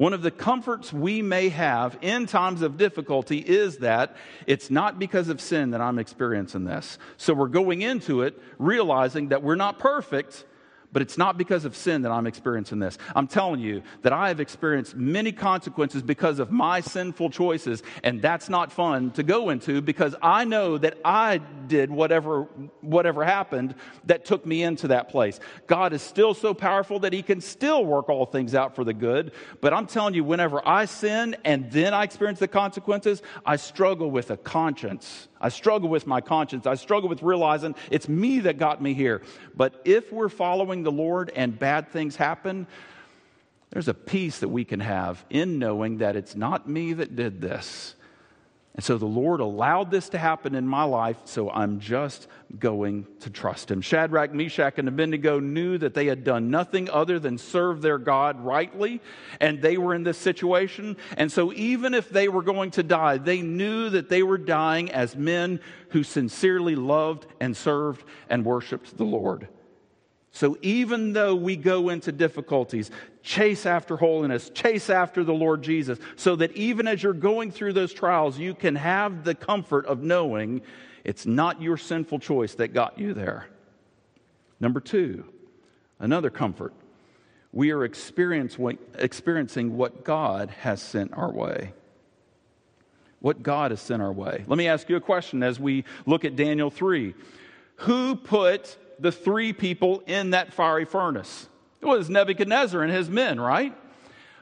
[0.00, 4.98] One of the comforts we may have in times of difficulty is that it's not
[4.98, 6.96] because of sin that I'm experiencing this.
[7.18, 10.46] So we're going into it realizing that we're not perfect,
[10.92, 12.98] but it's not because of sin that I'm experiencing this.
[13.14, 18.20] I'm telling you that I have experienced many consequences because of my sinful choices, and
[18.20, 22.42] that's not fun to go into because I know that I did whatever,
[22.80, 23.74] whatever happened
[24.04, 25.40] that took me into that place.
[25.66, 28.94] God is still so powerful that He can still work all things out for the
[28.94, 33.56] good, but I'm telling you, whenever I sin and then I experience the consequences, I
[33.56, 36.66] struggle with a conscience I struggle with my conscience.
[36.66, 39.22] I struggle with realizing it's me that got me here.
[39.56, 42.66] But if we're following the Lord and bad things happen,
[43.70, 47.40] there's a peace that we can have in knowing that it's not me that did
[47.40, 47.94] this.
[48.76, 52.28] And so the Lord allowed this to happen in my life, so I'm just
[52.58, 53.80] going to trust Him.
[53.80, 58.40] Shadrach, Meshach, and Abednego knew that they had done nothing other than serve their God
[58.40, 59.00] rightly,
[59.40, 60.96] and they were in this situation.
[61.16, 64.90] And so even if they were going to die, they knew that they were dying
[64.92, 69.48] as men who sincerely loved and served and worshiped the Lord.
[70.32, 72.90] So even though we go into difficulties,
[73.22, 77.72] chase after holiness, chase after the Lord Jesus, so that even as you're going through
[77.72, 80.62] those trials, you can have the comfort of knowing
[81.02, 83.46] it's not your sinful choice that got you there.
[84.60, 85.24] Number two,
[85.98, 86.74] another comfort.
[87.52, 91.72] We are experiencing what God has sent our way.
[93.18, 94.44] What God has sent our way.
[94.46, 97.14] Let me ask you a question as we look at Daniel 3.
[97.76, 101.48] Who put the three people in that fiery furnace.
[101.80, 103.74] It was Nebuchadnezzar and his men, right?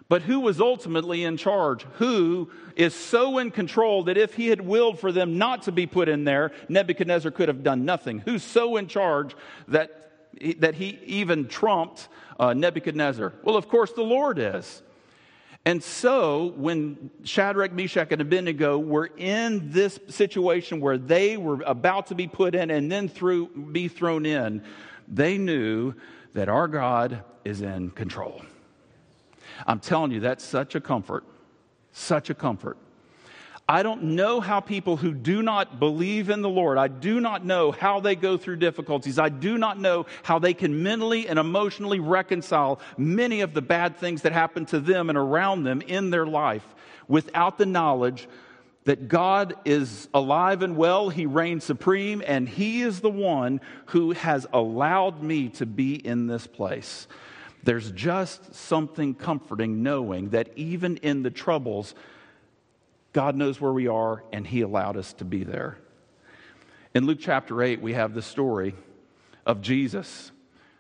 [0.09, 1.83] But who was ultimately in charge?
[1.99, 5.87] Who is so in control that if he had willed for them not to be
[5.87, 8.21] put in there, Nebuchadnezzar could have done nothing?
[8.21, 9.37] Who's so in charge
[9.69, 12.09] that, that he even trumped
[12.41, 13.35] uh, Nebuchadnezzar?
[13.43, 14.83] Well, of course, the Lord is.
[15.65, 22.07] And so, when Shadrach, Meshach, and Abednego were in this situation where they were about
[22.07, 24.63] to be put in and then through, be thrown in,
[25.07, 25.95] they knew
[26.33, 28.41] that our God is in control.
[29.67, 31.25] I'm telling you, that's such a comfort.
[31.93, 32.79] Such a comfort.
[33.71, 37.45] I don't know how people who do not believe in the Lord, I do not
[37.45, 39.19] know how they go through difficulties.
[39.19, 43.99] I do not know how they can mentally and emotionally reconcile many of the bad
[43.99, 46.65] things that happen to them and around them in their life
[47.09, 48.27] without the knowledge
[48.85, 54.13] that God is alive and well, He reigns supreme, and He is the one who
[54.13, 57.07] has allowed me to be in this place.
[57.65, 61.95] There's just something comforting knowing that even in the troubles,
[63.13, 65.79] God knows where we are, and He allowed us to be there.
[66.95, 68.75] In Luke chapter 8, we have the story
[69.47, 70.33] of Jesus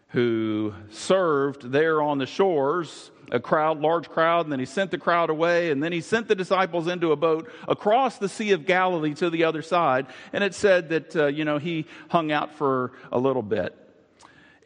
[0.09, 4.99] who served there on the shores a crowd, large crowd, and then he sent the
[4.99, 8.67] crowd away, and then he sent the disciples into a boat across the Sea of
[8.67, 10.07] Galilee to the other side.
[10.33, 13.77] And it said that, uh, you know, he hung out for a little bit.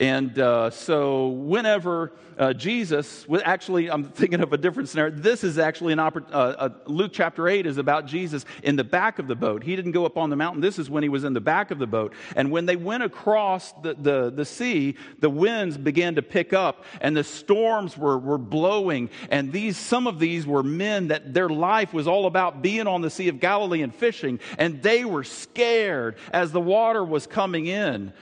[0.02, 5.14] And uh, so, whenever uh, Jesus, actually, I'm thinking of a different scenario.
[5.14, 8.82] This is actually an oppor- uh, uh, Luke chapter 8 is about Jesus in the
[8.82, 9.62] back of the boat.
[9.62, 10.60] He didn't go up on the mountain.
[10.60, 12.14] This is when he was in the back of the boat.
[12.34, 16.84] And when they went across the, the, the sea, the winds began to pick up
[17.00, 19.08] and the storms were, were blowing.
[19.30, 23.02] And these, some of these were men that their life was all about being on
[23.02, 24.40] the Sea of Galilee and fishing.
[24.58, 28.12] And they were scared as the water was coming in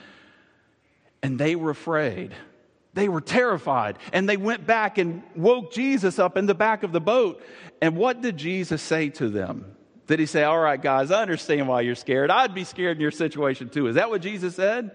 [1.23, 2.33] and they were afraid.
[2.93, 3.97] They were terrified.
[4.11, 7.41] And they went back and woke Jesus up in the back of the boat.
[7.81, 9.75] And what did Jesus say to them?
[10.07, 12.29] Did he say, All right, guys, I understand why you're scared.
[12.29, 13.87] I'd be scared in your situation too.
[13.87, 14.91] Is that what Jesus said?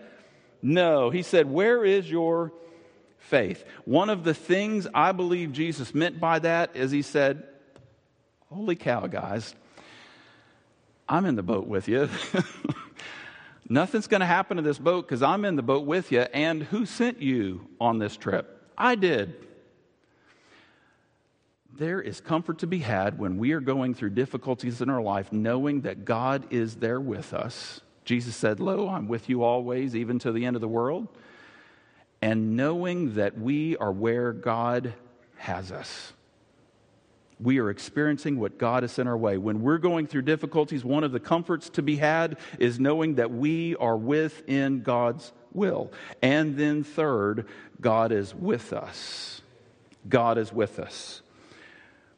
[0.60, 1.10] No.
[1.10, 2.52] He said, Where is your
[3.18, 3.64] faith?
[3.84, 7.44] One of the things I believe Jesus meant by that is he said,
[8.52, 9.54] Holy cow, guys,
[11.08, 12.10] I'm in the boat with you.
[13.68, 16.20] Nothing's going to happen to this boat because I'm in the boat with you.
[16.20, 18.70] And who sent you on this trip?
[18.78, 19.34] I did.
[21.74, 25.32] There is comfort to be had when we are going through difficulties in our life,
[25.32, 27.80] knowing that God is there with us.
[28.04, 31.08] Jesus said, Lo, I'm with you always, even to the end of the world.
[32.22, 34.94] And knowing that we are where God
[35.36, 36.12] has us
[37.38, 39.36] we are experiencing what God has sent our way.
[39.36, 43.30] When we're going through difficulties, one of the comforts to be had is knowing that
[43.30, 45.92] we are within God's will.
[46.22, 47.46] And then, third,
[47.80, 49.42] God is with us.
[50.08, 51.22] God is with us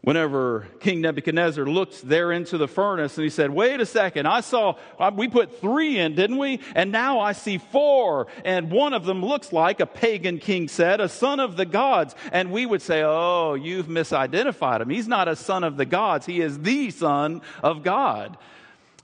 [0.08, 4.40] whenever King Nebuchadnezzar looked there into the furnace and he said, Wait a second, I
[4.40, 4.74] saw,
[5.14, 6.60] we put three in, didn't we?
[6.74, 8.26] And now I see four.
[8.42, 12.14] And one of them looks like, a pagan king said, a son of the gods.
[12.32, 14.88] And we would say, Oh, you've misidentified him.
[14.88, 18.38] He's not a son of the gods, he is the son of God.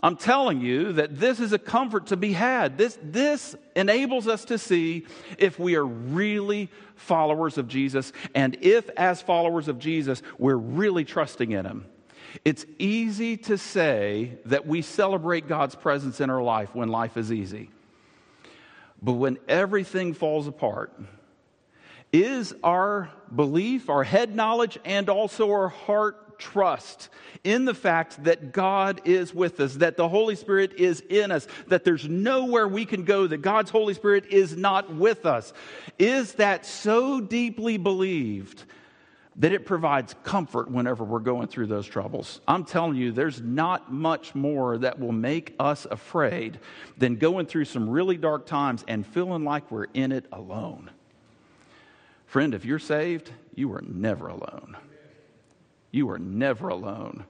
[0.05, 2.77] I'm telling you that this is a comfort to be had.
[2.77, 5.07] This, this enables us to see
[5.39, 11.07] if we are really followers of Jesus and if, as followers of Jesus, we're really
[11.07, 11.87] trusting in Him.
[12.45, 17.33] It's easy to say that we celebrate God's presence in our life when life is
[17.33, 17.71] easy.
[19.01, 20.93] But when everything falls apart,
[22.13, 27.09] is our belief, our head knowledge, and also our heart trust
[27.45, 31.47] in the fact that God is with us, that the Holy Spirit is in us,
[31.69, 35.53] that there's nowhere we can go, that God's Holy Spirit is not with us.
[35.99, 38.65] Is that so deeply believed
[39.37, 42.41] that it provides comfort whenever we're going through those troubles?
[42.49, 46.59] I'm telling you, there's not much more that will make us afraid
[46.97, 50.91] than going through some really dark times and feeling like we're in it alone.
[52.27, 54.77] Friend, if you're saved, you are never alone.
[55.95, 57.25] You are never alone.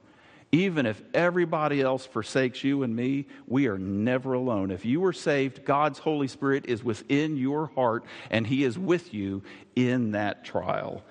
[0.51, 4.71] Even if everybody else forsakes you and me, we are never alone.
[4.71, 9.13] If you are saved, God's Holy Spirit is within your heart and He is with
[9.13, 9.43] you
[9.75, 11.03] in that trial.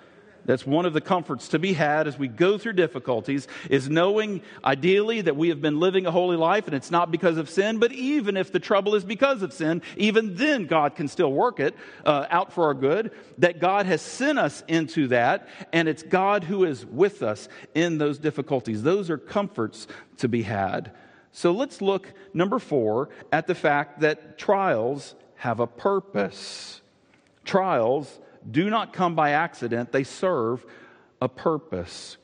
[0.44, 4.42] That's one of the comforts to be had as we go through difficulties is knowing
[4.64, 7.78] ideally that we have been living a holy life and it's not because of sin,
[7.78, 11.61] but even if the trouble is because of sin, even then God can still work
[11.61, 16.02] it uh, out for our good, that God has sent us into that and it's
[16.02, 18.83] God who is with us in those difficulties.
[18.83, 19.87] Those are comforts
[20.18, 20.92] to be had.
[21.33, 26.80] So let's look, number four, at the fact that trials have a purpose.
[27.44, 30.64] Trials do not come by accident, they serve
[31.20, 32.16] a purpose.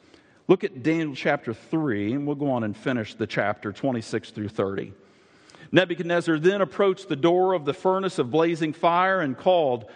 [0.48, 4.48] Look at Daniel chapter 3, and we'll go on and finish the chapter 26 through
[4.48, 4.92] 30.
[5.72, 9.86] Nebuchadnezzar then approached the door of the furnace of blazing fire and called,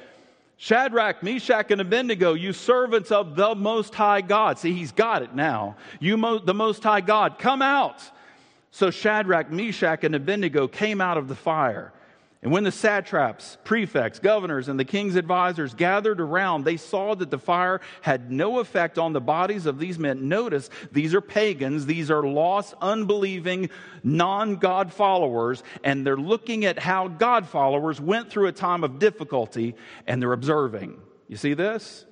[0.57, 4.59] Shadrach, Meshach, and Abednego, you servants of the Most High God.
[4.59, 5.77] See, he's got it now.
[5.99, 8.09] You, mo- the Most High God, come out.
[8.71, 11.93] So Shadrach, Meshach, and Abednego came out of the fire.
[12.45, 17.31] And when the satraps, prefects, governors, and the king's advisors gathered around, they saw that
[17.31, 20.29] the fire had no effect on the bodies of these men.
[20.29, 23.71] Notice, these are pagans, these are lost, unbelieving,
[24.03, 28.99] non God followers, and they're looking at how God followers went through a time of
[28.99, 29.75] difficulty
[30.07, 31.01] and they're observing.
[31.29, 32.05] You see this?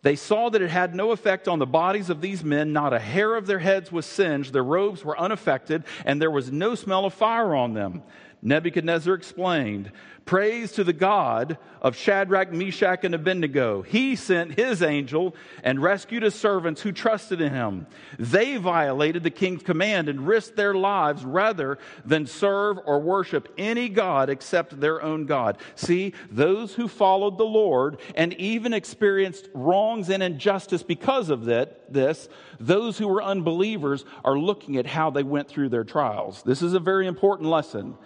[0.00, 2.72] They saw that it had no effect on the bodies of these men.
[2.72, 4.54] Not a hair of their heads was singed.
[4.54, 8.02] Their robes were unaffected, and there was no smell of fire on them.
[8.42, 9.92] Nebuchadnezzar explained,
[10.24, 13.82] Praise to the God of Shadrach, Meshach, and Abednego.
[13.82, 15.34] He sent his angel
[15.64, 17.86] and rescued his servants who trusted in him.
[18.18, 23.88] They violated the king's command and risked their lives rather than serve or worship any
[23.88, 25.58] God except their own God.
[25.74, 31.92] See, those who followed the Lord and even experienced wrongs and injustice because of that,
[31.92, 32.28] this,
[32.60, 36.42] those who were unbelievers are looking at how they went through their trials.
[36.44, 37.96] This is a very important lesson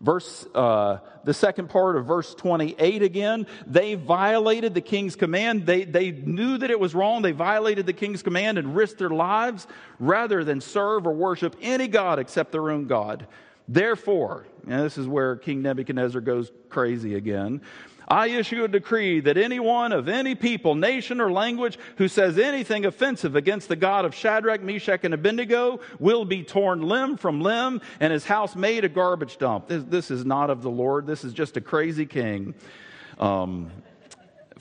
[0.00, 3.46] verse uh, the second part of verse 28 again.
[3.66, 5.66] They violated the king's command.
[5.66, 7.22] They, they knew that it was wrong.
[7.22, 9.66] They violated the king's command and risked their lives
[9.98, 13.26] rather than serve or worship any god except their own god.
[13.68, 17.60] Therefore and this is where king nebuchadnezzar goes crazy again
[18.08, 22.84] I issue a decree that anyone of any people, nation, or language who says anything
[22.84, 27.80] offensive against the God of Shadrach, Meshach, and Abednego will be torn limb from limb
[28.00, 29.68] and his house made a garbage dump.
[29.68, 31.06] This, this is not of the Lord.
[31.06, 32.54] This is just a crazy king.
[33.18, 33.70] Um,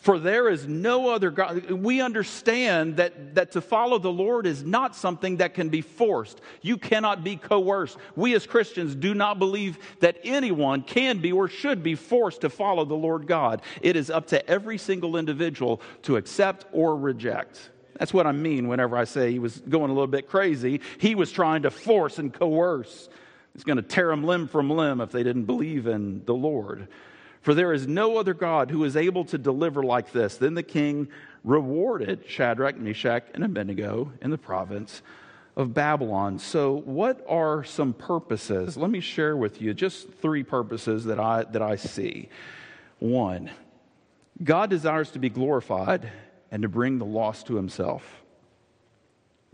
[0.05, 1.71] for there is no other God.
[1.71, 6.41] We understand that, that to follow the Lord is not something that can be forced.
[6.61, 7.97] You cannot be coerced.
[8.15, 12.51] We as Christians do not believe that anyone can be or should be forced to
[12.51, 13.63] follow the Lord God.
[13.81, 17.71] It is up to every single individual to accept or reject.
[17.97, 20.81] That's what I mean whenever I say he was going a little bit crazy.
[20.99, 23.09] He was trying to force and coerce.
[23.53, 26.89] He's going to tear them limb from limb if they didn't believe in the Lord.
[27.45, 30.37] For there is no other God who is able to deliver like this.
[30.37, 31.09] Then the king
[31.43, 35.03] rewarded Shadrach, Meshach, and Abednego in the province
[35.55, 36.39] of Babylon.
[36.39, 38.77] So, what are some purposes?
[38.77, 42.29] Let me share with you just three purposes that I, that I see.
[42.97, 43.51] One,
[44.43, 46.11] God desires to be glorified
[46.49, 48.23] and to bring the lost to himself.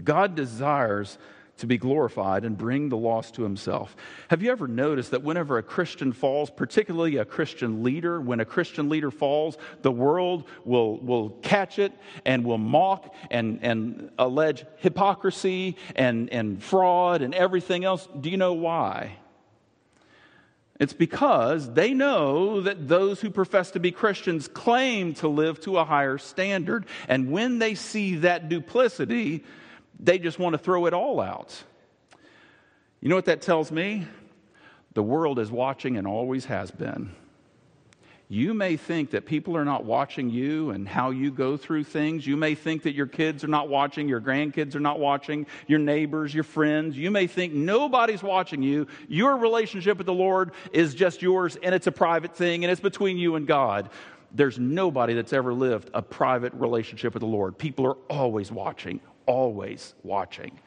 [0.02, 1.18] God desires
[1.62, 3.96] to be glorified and bring the lost to himself.
[4.30, 8.46] Have you ever noticed that whenever a Christian falls, particularly a Christian leader, when a
[8.46, 11.94] Christian leader falls, the world will, will catch it
[12.26, 18.08] and will mock and, and allege hypocrisy and, and fraud and everything else?
[18.20, 19.18] Do you know why?
[20.80, 25.78] It's because they know that those who profess to be Christians claim to live to
[25.78, 26.88] a higher standard.
[27.08, 29.44] And when they see that duplicity,
[30.02, 31.64] they just want to throw it all out.
[33.00, 34.08] You know what that tells me?
[34.94, 37.16] The world is watching and always has been.
[38.32, 42.26] You may think that people are not watching you and how you go through things.
[42.26, 45.80] You may think that your kids are not watching, your grandkids are not watching, your
[45.80, 46.98] neighbors, your friends.
[46.98, 48.88] You may think nobody's watching you.
[49.10, 52.80] Your relationship with the Lord is just yours and it's a private thing and it's
[52.80, 53.90] between you and God.
[54.32, 57.58] There's nobody that's ever lived a private relationship with the Lord.
[57.58, 60.60] People are always watching, always watching.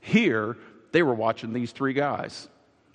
[0.00, 0.56] Here,
[0.92, 2.48] they were watching these three guys.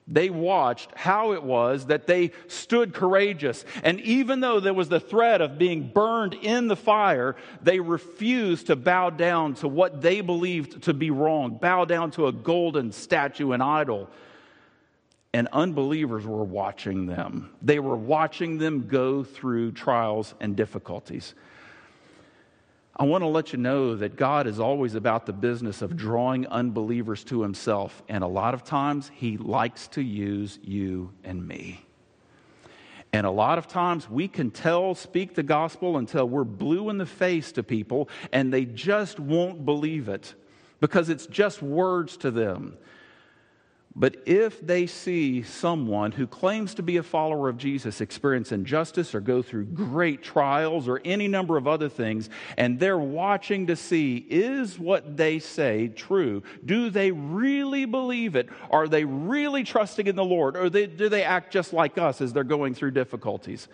[0.07, 3.64] They watched how it was that they stood courageous.
[3.84, 8.68] And even though there was the threat of being burned in the fire, they refused
[8.68, 12.91] to bow down to what they believed to be wrong, bow down to a golden
[12.91, 14.09] statue and idol.
[15.34, 17.51] And unbelievers were watching them.
[17.61, 21.34] They were watching them go through trials and difficulties.
[22.96, 26.46] I want to let you know that God is always about the business of drawing
[26.48, 28.04] unbelievers to himself.
[28.08, 31.84] And a lot of times, he likes to use you and me.
[33.12, 37.00] And a lot of times, we can tell, speak the gospel until we're blue in
[37.00, 40.36] the face to people, and they just won't believe it
[40.80, 42.78] because it's just words to them.
[43.96, 49.14] But if they see someone who claims to be a follower of Jesus experience injustice
[49.14, 53.76] or go through great trials or any number of other things, and they're watching to
[53.76, 56.41] see is what they say true?
[56.66, 58.50] Do they really believe it?
[58.72, 60.58] Are they really trusting in the Lord?
[60.58, 63.68] Or do they act just like us as they're going through difficulties?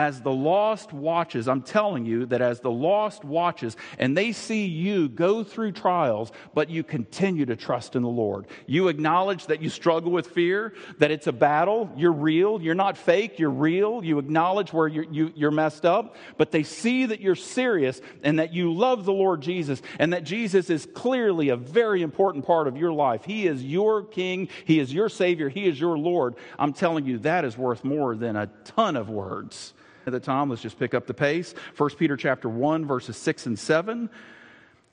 [0.00, 4.64] As the lost watches, I'm telling you that as the lost watches and they see
[4.64, 9.60] you go through trials, but you continue to trust in the Lord, you acknowledge that
[9.60, 14.02] you struggle with fear, that it's a battle, you're real, you're not fake, you're real,
[14.02, 18.38] you acknowledge where you're, you, you're messed up, but they see that you're serious and
[18.38, 22.68] that you love the Lord Jesus and that Jesus is clearly a very important part
[22.68, 23.26] of your life.
[23.26, 26.36] He is your King, He is your Savior, He is your Lord.
[26.58, 29.74] I'm telling you, that is worth more than a ton of words
[30.06, 30.50] at the time.
[30.50, 31.54] Let's just pick up the pace.
[31.76, 34.10] 1 Peter chapter 1, verses 6 and 7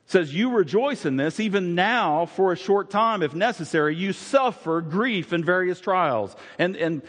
[0.08, 4.82] says, You rejoice in this, even now, for a short time, if necessary, you suffer
[4.82, 6.36] grief in various trials.
[6.58, 7.01] And, and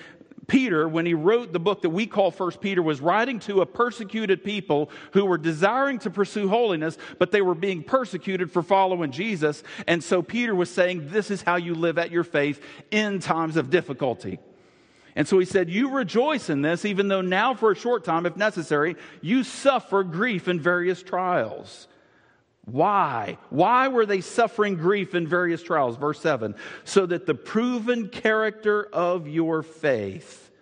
[0.48, 3.66] Peter, when he wrote the book that we call First Peter, was writing to a
[3.66, 9.12] persecuted people who were desiring to pursue holiness, but they were being persecuted for following
[9.12, 9.62] Jesus.
[9.86, 13.56] And so Peter was saying, This is how you live at your faith in times
[13.56, 14.38] of difficulty.
[15.18, 18.24] And so he said, You rejoice in this, even though now for a short time,
[18.24, 21.88] if necessary, you suffer grief in various trials.
[22.66, 23.36] Why?
[23.50, 25.96] Why were they suffering grief in various trials?
[25.96, 26.54] Verse 7
[26.84, 30.52] so that the proven character of your faith,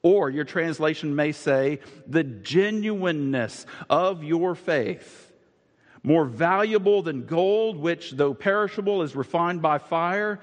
[0.00, 5.30] or your translation may say, the genuineness of your faith,
[6.02, 10.40] more valuable than gold, which, though perishable, is refined by fire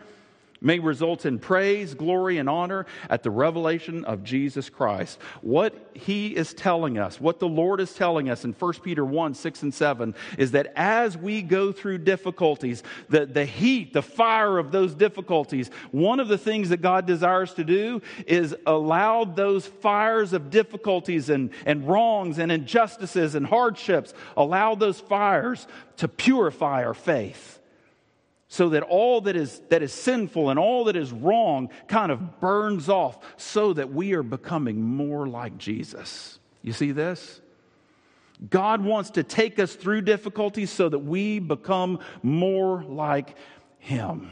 [0.62, 5.20] may result in praise, glory, and honor at the revelation of Jesus Christ.
[5.42, 9.34] What he is telling us, what the Lord is telling us in 1 Peter 1
[9.34, 14.58] 6 and 7 is that as we go through difficulties, the, the heat, the fire
[14.58, 19.66] of those difficulties, one of the things that God desires to do is allow those
[19.68, 26.84] fires of difficulties and, and wrongs and injustices and hardships, allow those fires to purify
[26.84, 27.60] our faith
[28.56, 32.40] so that all that is, that is sinful and all that is wrong kind of
[32.40, 36.40] burns off so that we are becoming more like Jesus.
[36.62, 37.42] You see this?
[38.50, 43.36] God wants to take us through difficulties so that we become more like
[43.78, 44.32] Him.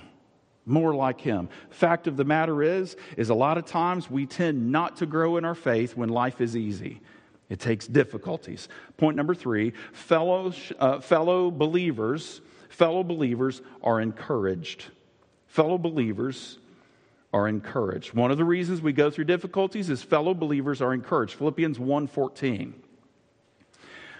[0.66, 1.50] More like Him.
[1.70, 5.36] Fact of the matter is, is a lot of times we tend not to grow
[5.36, 7.02] in our faith when life is easy.
[7.50, 8.70] It takes difficulties.
[8.96, 12.40] Point number three fellow, uh, fellow believers
[12.74, 14.86] fellow believers are encouraged.
[15.48, 16.58] Fellow believers
[17.32, 18.14] are encouraged.
[18.14, 21.36] One of the reasons we go through difficulties is fellow believers are encouraged.
[21.36, 22.74] Philippians 1:14.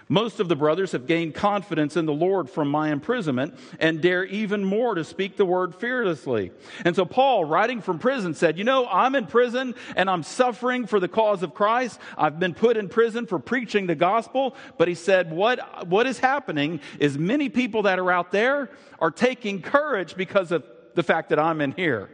[0.08, 4.24] Most of the brothers have gained confidence in the Lord from my imprisonment and dare
[4.24, 6.52] even more to speak the word fearlessly.
[6.84, 10.86] And so Paul, writing from prison, said, You know, I'm in prison and I'm suffering
[10.86, 11.98] for the cause of Christ.
[12.18, 14.54] I've been put in prison for preaching the gospel.
[14.76, 19.10] But he said, What, what is happening is many people that are out there are
[19.10, 22.10] taking courage because of the fact that I'm in here.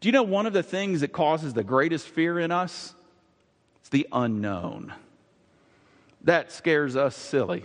[0.00, 2.92] Do you know one of the things that causes the greatest fear in us?
[3.80, 4.92] It's the unknown
[6.26, 7.64] that scares us silly.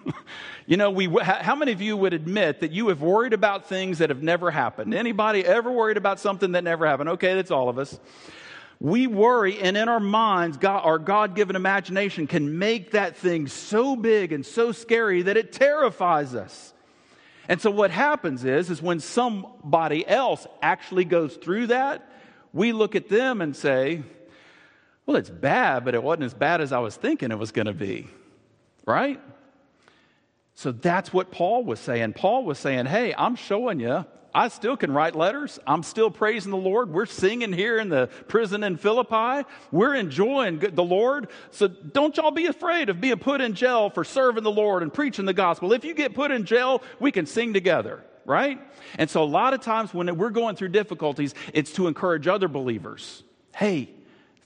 [0.66, 3.98] you know, we, how many of you would admit that you have worried about things
[3.98, 4.92] that have never happened?
[4.92, 7.10] Anybody ever worried about something that never happened?
[7.10, 7.98] Okay, that's all of us.
[8.80, 13.46] We worry, and in our minds, God, our God given imagination can make that thing
[13.46, 16.74] so big and so scary that it terrifies us.
[17.48, 22.04] And so, what happens is, is when somebody else actually goes through that,
[22.52, 24.02] we look at them and say,
[25.06, 27.66] well, it's bad, but it wasn't as bad as I was thinking it was going
[27.66, 28.08] to be.
[28.86, 29.20] Right?
[30.54, 32.12] So that's what Paul was saying.
[32.12, 35.58] Paul was saying, hey, I'm showing you I still can write letters.
[35.66, 36.90] I'm still praising the Lord.
[36.90, 39.46] We're singing here in the prison in Philippi.
[39.70, 41.28] We're enjoying the Lord.
[41.50, 44.92] So don't y'all be afraid of being put in jail for serving the Lord and
[44.92, 45.72] preaching the gospel.
[45.72, 48.58] If you get put in jail, we can sing together, right?
[48.98, 52.48] And so a lot of times when we're going through difficulties, it's to encourage other
[52.48, 53.22] believers.
[53.54, 53.90] Hey,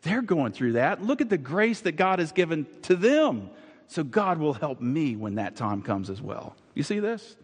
[0.07, 1.03] they're going through that.
[1.03, 3.51] Look at the grace that God has given to them.
[3.89, 6.57] So God will help me when that time comes as well.
[6.75, 7.37] You see this?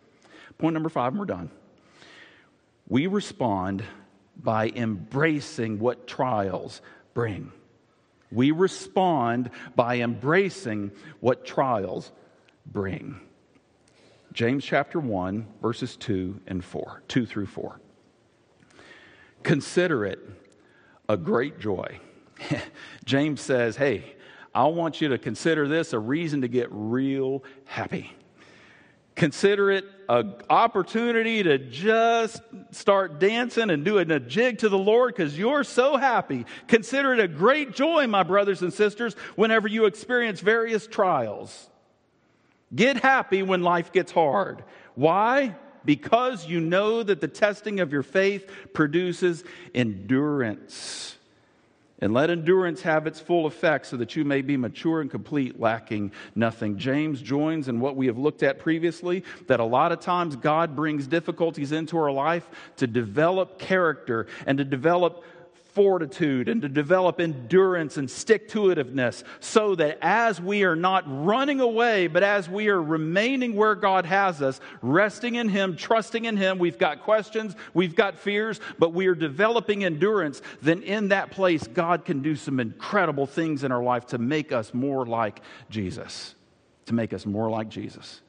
[0.58, 1.50] Point number five, and we're done.
[2.88, 3.82] We respond
[4.36, 6.82] by embracing what trials
[7.14, 7.52] bring.
[8.30, 12.10] We respond by embracing what trials
[12.66, 13.20] bring.
[14.32, 17.80] James chapter 1, verses 2 and 4, 2 through 4.
[19.42, 20.20] Consider it
[21.08, 22.00] a great joy
[23.04, 24.16] James says, Hey,
[24.54, 28.12] I want you to consider this a reason to get real happy.
[29.14, 32.40] Consider it an opportunity to just
[32.70, 36.46] start dancing and doing a jig to the Lord because you're so happy.
[36.66, 41.68] Consider it a great joy, my brothers and sisters, whenever you experience various trials.
[42.74, 44.64] Get happy when life gets hard.
[44.94, 45.56] Why?
[45.84, 51.18] Because you know that the testing of your faith produces endurance
[52.02, 55.60] And let endurance have its full effect so that you may be mature and complete,
[55.60, 56.76] lacking nothing.
[56.76, 60.74] James joins in what we have looked at previously that a lot of times God
[60.74, 65.24] brings difficulties into our life to develop character and to develop
[65.72, 71.04] fortitude and to develop endurance and stick to itiveness so that as we are not
[71.06, 76.24] running away, but as we are remaining where God has us, resting in Him, trusting
[76.24, 81.08] in Him, we've got questions, we've got fears, but we are developing endurance, then in
[81.08, 85.06] that place, God can do some incredible things in our life to make us more
[85.06, 86.34] like Jesus.
[86.86, 88.20] To make us more like Jesus.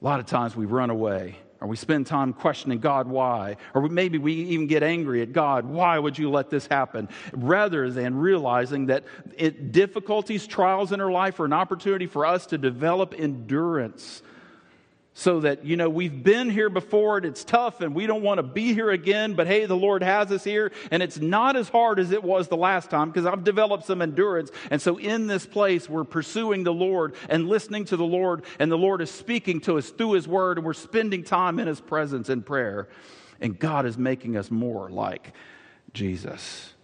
[0.00, 3.88] A lot of times we run away or we spend time questioning God why, or
[3.88, 7.08] maybe we even get angry at God, why would you let this happen?
[7.32, 9.04] Rather than realizing that
[9.36, 14.22] it, difficulties, trials in our life are an opportunity for us to develop endurance
[15.12, 18.38] so that, you know, we've been here before and it's tough and we don't want
[18.38, 21.68] to be here again, but hey, the Lord has us here and it's not as
[21.68, 24.50] hard as it was the last time because I've developed some endurance.
[24.70, 28.70] And so in this place, we're pursuing the Lord and listening to the Lord, and
[28.70, 31.80] the Lord is speaking to us through His Word, and we're spending time in His
[31.80, 32.88] presence in prayer.
[33.40, 35.32] And God is making us more like
[35.92, 36.74] Jesus.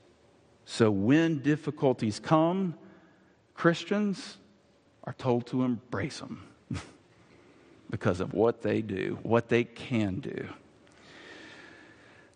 [0.65, 2.75] So when difficulties come,
[3.55, 4.39] Christians
[5.05, 6.43] are told to embrace them
[7.91, 10.49] because of what they do, what they can do.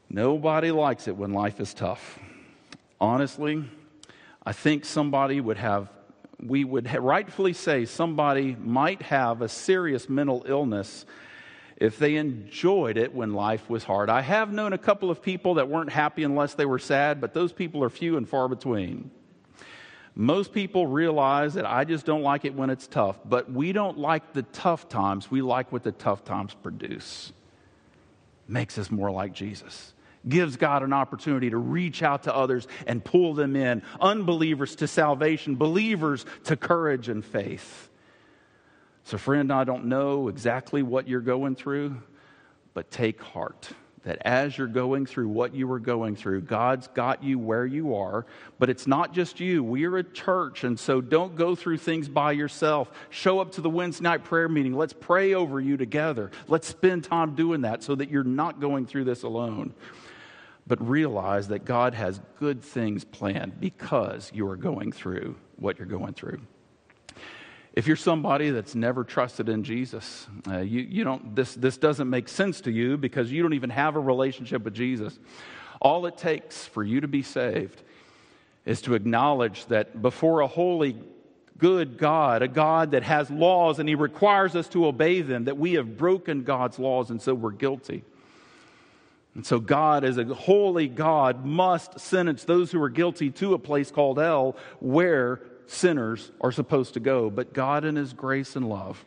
[0.08, 2.18] Nobody likes it when life is tough.
[3.00, 3.64] Honestly,
[4.44, 5.88] I think somebody would have,
[6.44, 11.06] we would rightfully say somebody might have a serious mental illness
[11.76, 14.10] if they enjoyed it when life was hard.
[14.10, 17.32] I have known a couple of people that weren't happy unless they were sad, but
[17.32, 19.10] those people are few and far between.
[20.14, 23.98] Most people realize that I just don't like it when it's tough, but we don't
[23.98, 25.30] like the tough times.
[25.30, 27.32] We like what the tough times produce.
[28.48, 29.94] Makes us more like Jesus.
[30.28, 33.82] Gives God an opportunity to reach out to others and pull them in.
[34.00, 37.88] Unbelievers to salvation, believers to courage and faith.
[39.04, 42.02] So, friend, I don't know exactly what you're going through,
[42.74, 43.70] but take heart
[44.04, 47.94] that as you're going through what you were going through, God's got you where you
[47.94, 48.24] are,
[48.58, 49.62] but it's not just you.
[49.62, 52.90] We're a church, and so don't go through things by yourself.
[53.10, 54.74] Show up to the Wednesday night prayer meeting.
[54.74, 56.30] Let's pray over you together.
[56.48, 59.74] Let's spend time doing that so that you're not going through this alone.
[60.66, 65.88] But realize that God has good things planned because you are going through what you're
[65.88, 66.40] going through.
[67.72, 72.10] If you're somebody that's never trusted in Jesus, uh, you, you don't, this, this doesn't
[72.10, 75.18] make sense to you because you don't even have a relationship with Jesus.
[75.80, 77.80] All it takes for you to be saved
[78.66, 80.96] is to acknowledge that before a holy,
[81.58, 85.56] good God, a God that has laws and He requires us to obey them, that
[85.56, 88.02] we have broken God's laws and so we're guilty.
[89.36, 93.58] And so, God, as a holy God, must sentence those who are guilty to a
[93.58, 95.40] place called hell where
[95.70, 97.30] sinners are supposed to go.
[97.30, 99.04] But God, in His grace and love,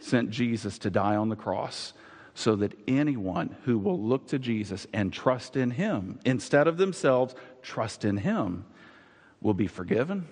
[0.00, 1.92] sent Jesus to die on the cross
[2.34, 7.34] so that anyone who will look to Jesus and trust in Him, instead of themselves,
[7.62, 8.64] trust in Him,
[9.40, 10.28] will be forgiven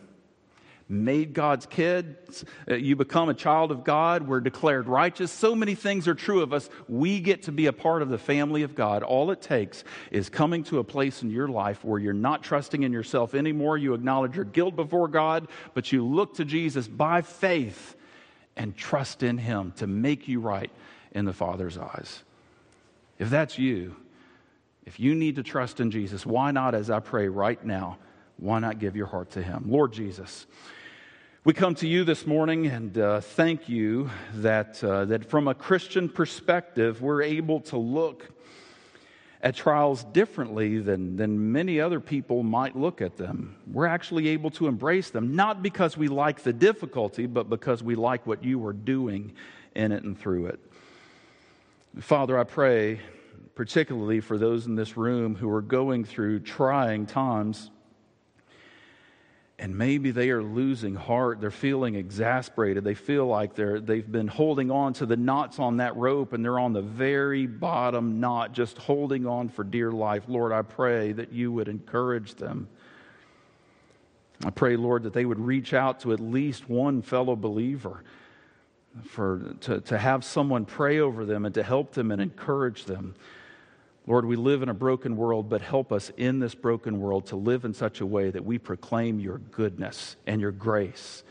[0.89, 2.45] made God's kids.
[2.71, 4.27] Uh, you become a child of God.
[4.27, 5.31] We're declared righteous.
[5.31, 6.69] So many things are true of us.
[6.89, 9.03] We get to be a part of the family of God.
[9.03, 12.83] All it takes is coming to a place in your life where you're not trusting
[12.83, 13.79] in yourself anymore.
[13.79, 17.97] You acknowledge your guilt before God, but you look to Jesus by faith
[18.57, 20.71] and trust in Him to make you right
[21.13, 22.23] in the Father's eyes.
[23.19, 23.97] If that's you,
[24.85, 27.99] if you need to trust in Jesus, why not, as I pray right now,
[28.43, 29.67] why not give your heart to Him?
[29.69, 30.47] Lord Jesus,
[31.45, 35.55] we come to you this morning and uh, thank you that, uh, that from a
[35.55, 38.29] Christian perspective, we're able to look
[39.43, 43.55] at trials differently than, than many other people might look at them.
[43.71, 47.95] We're actually able to embrace them, not because we like the difficulty, but because we
[47.95, 49.35] like what you are doing
[49.77, 50.59] in it and through it.
[52.01, 52.99] Father, I pray
[53.55, 57.71] particularly for those in this room who are going through trying times
[59.63, 61.41] and maybe they are losing heart.
[61.41, 62.83] They're feeling exasperated.
[62.83, 66.45] They feel like they're, they've been holding on to the knots on that rope and
[66.45, 70.25] they're on the very bottom knot, just holding on for dear life.
[70.27, 72.67] Lord, I pray that you would encourage them.
[74.45, 78.03] I pray, Lord, that they would reach out to at least one fellow believer
[79.05, 83.15] for, to, to have someone pray over them and to help them and encourage them.
[84.07, 87.37] Lord, we live in a broken world, but help us in this broken world to
[87.37, 91.23] live in such a way that we proclaim your goodness and your grace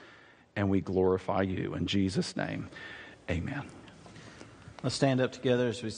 [0.56, 1.74] and we glorify you.
[1.74, 2.70] In Jesus' name,
[3.30, 3.64] amen.
[4.84, 5.90] Let's stand up together as we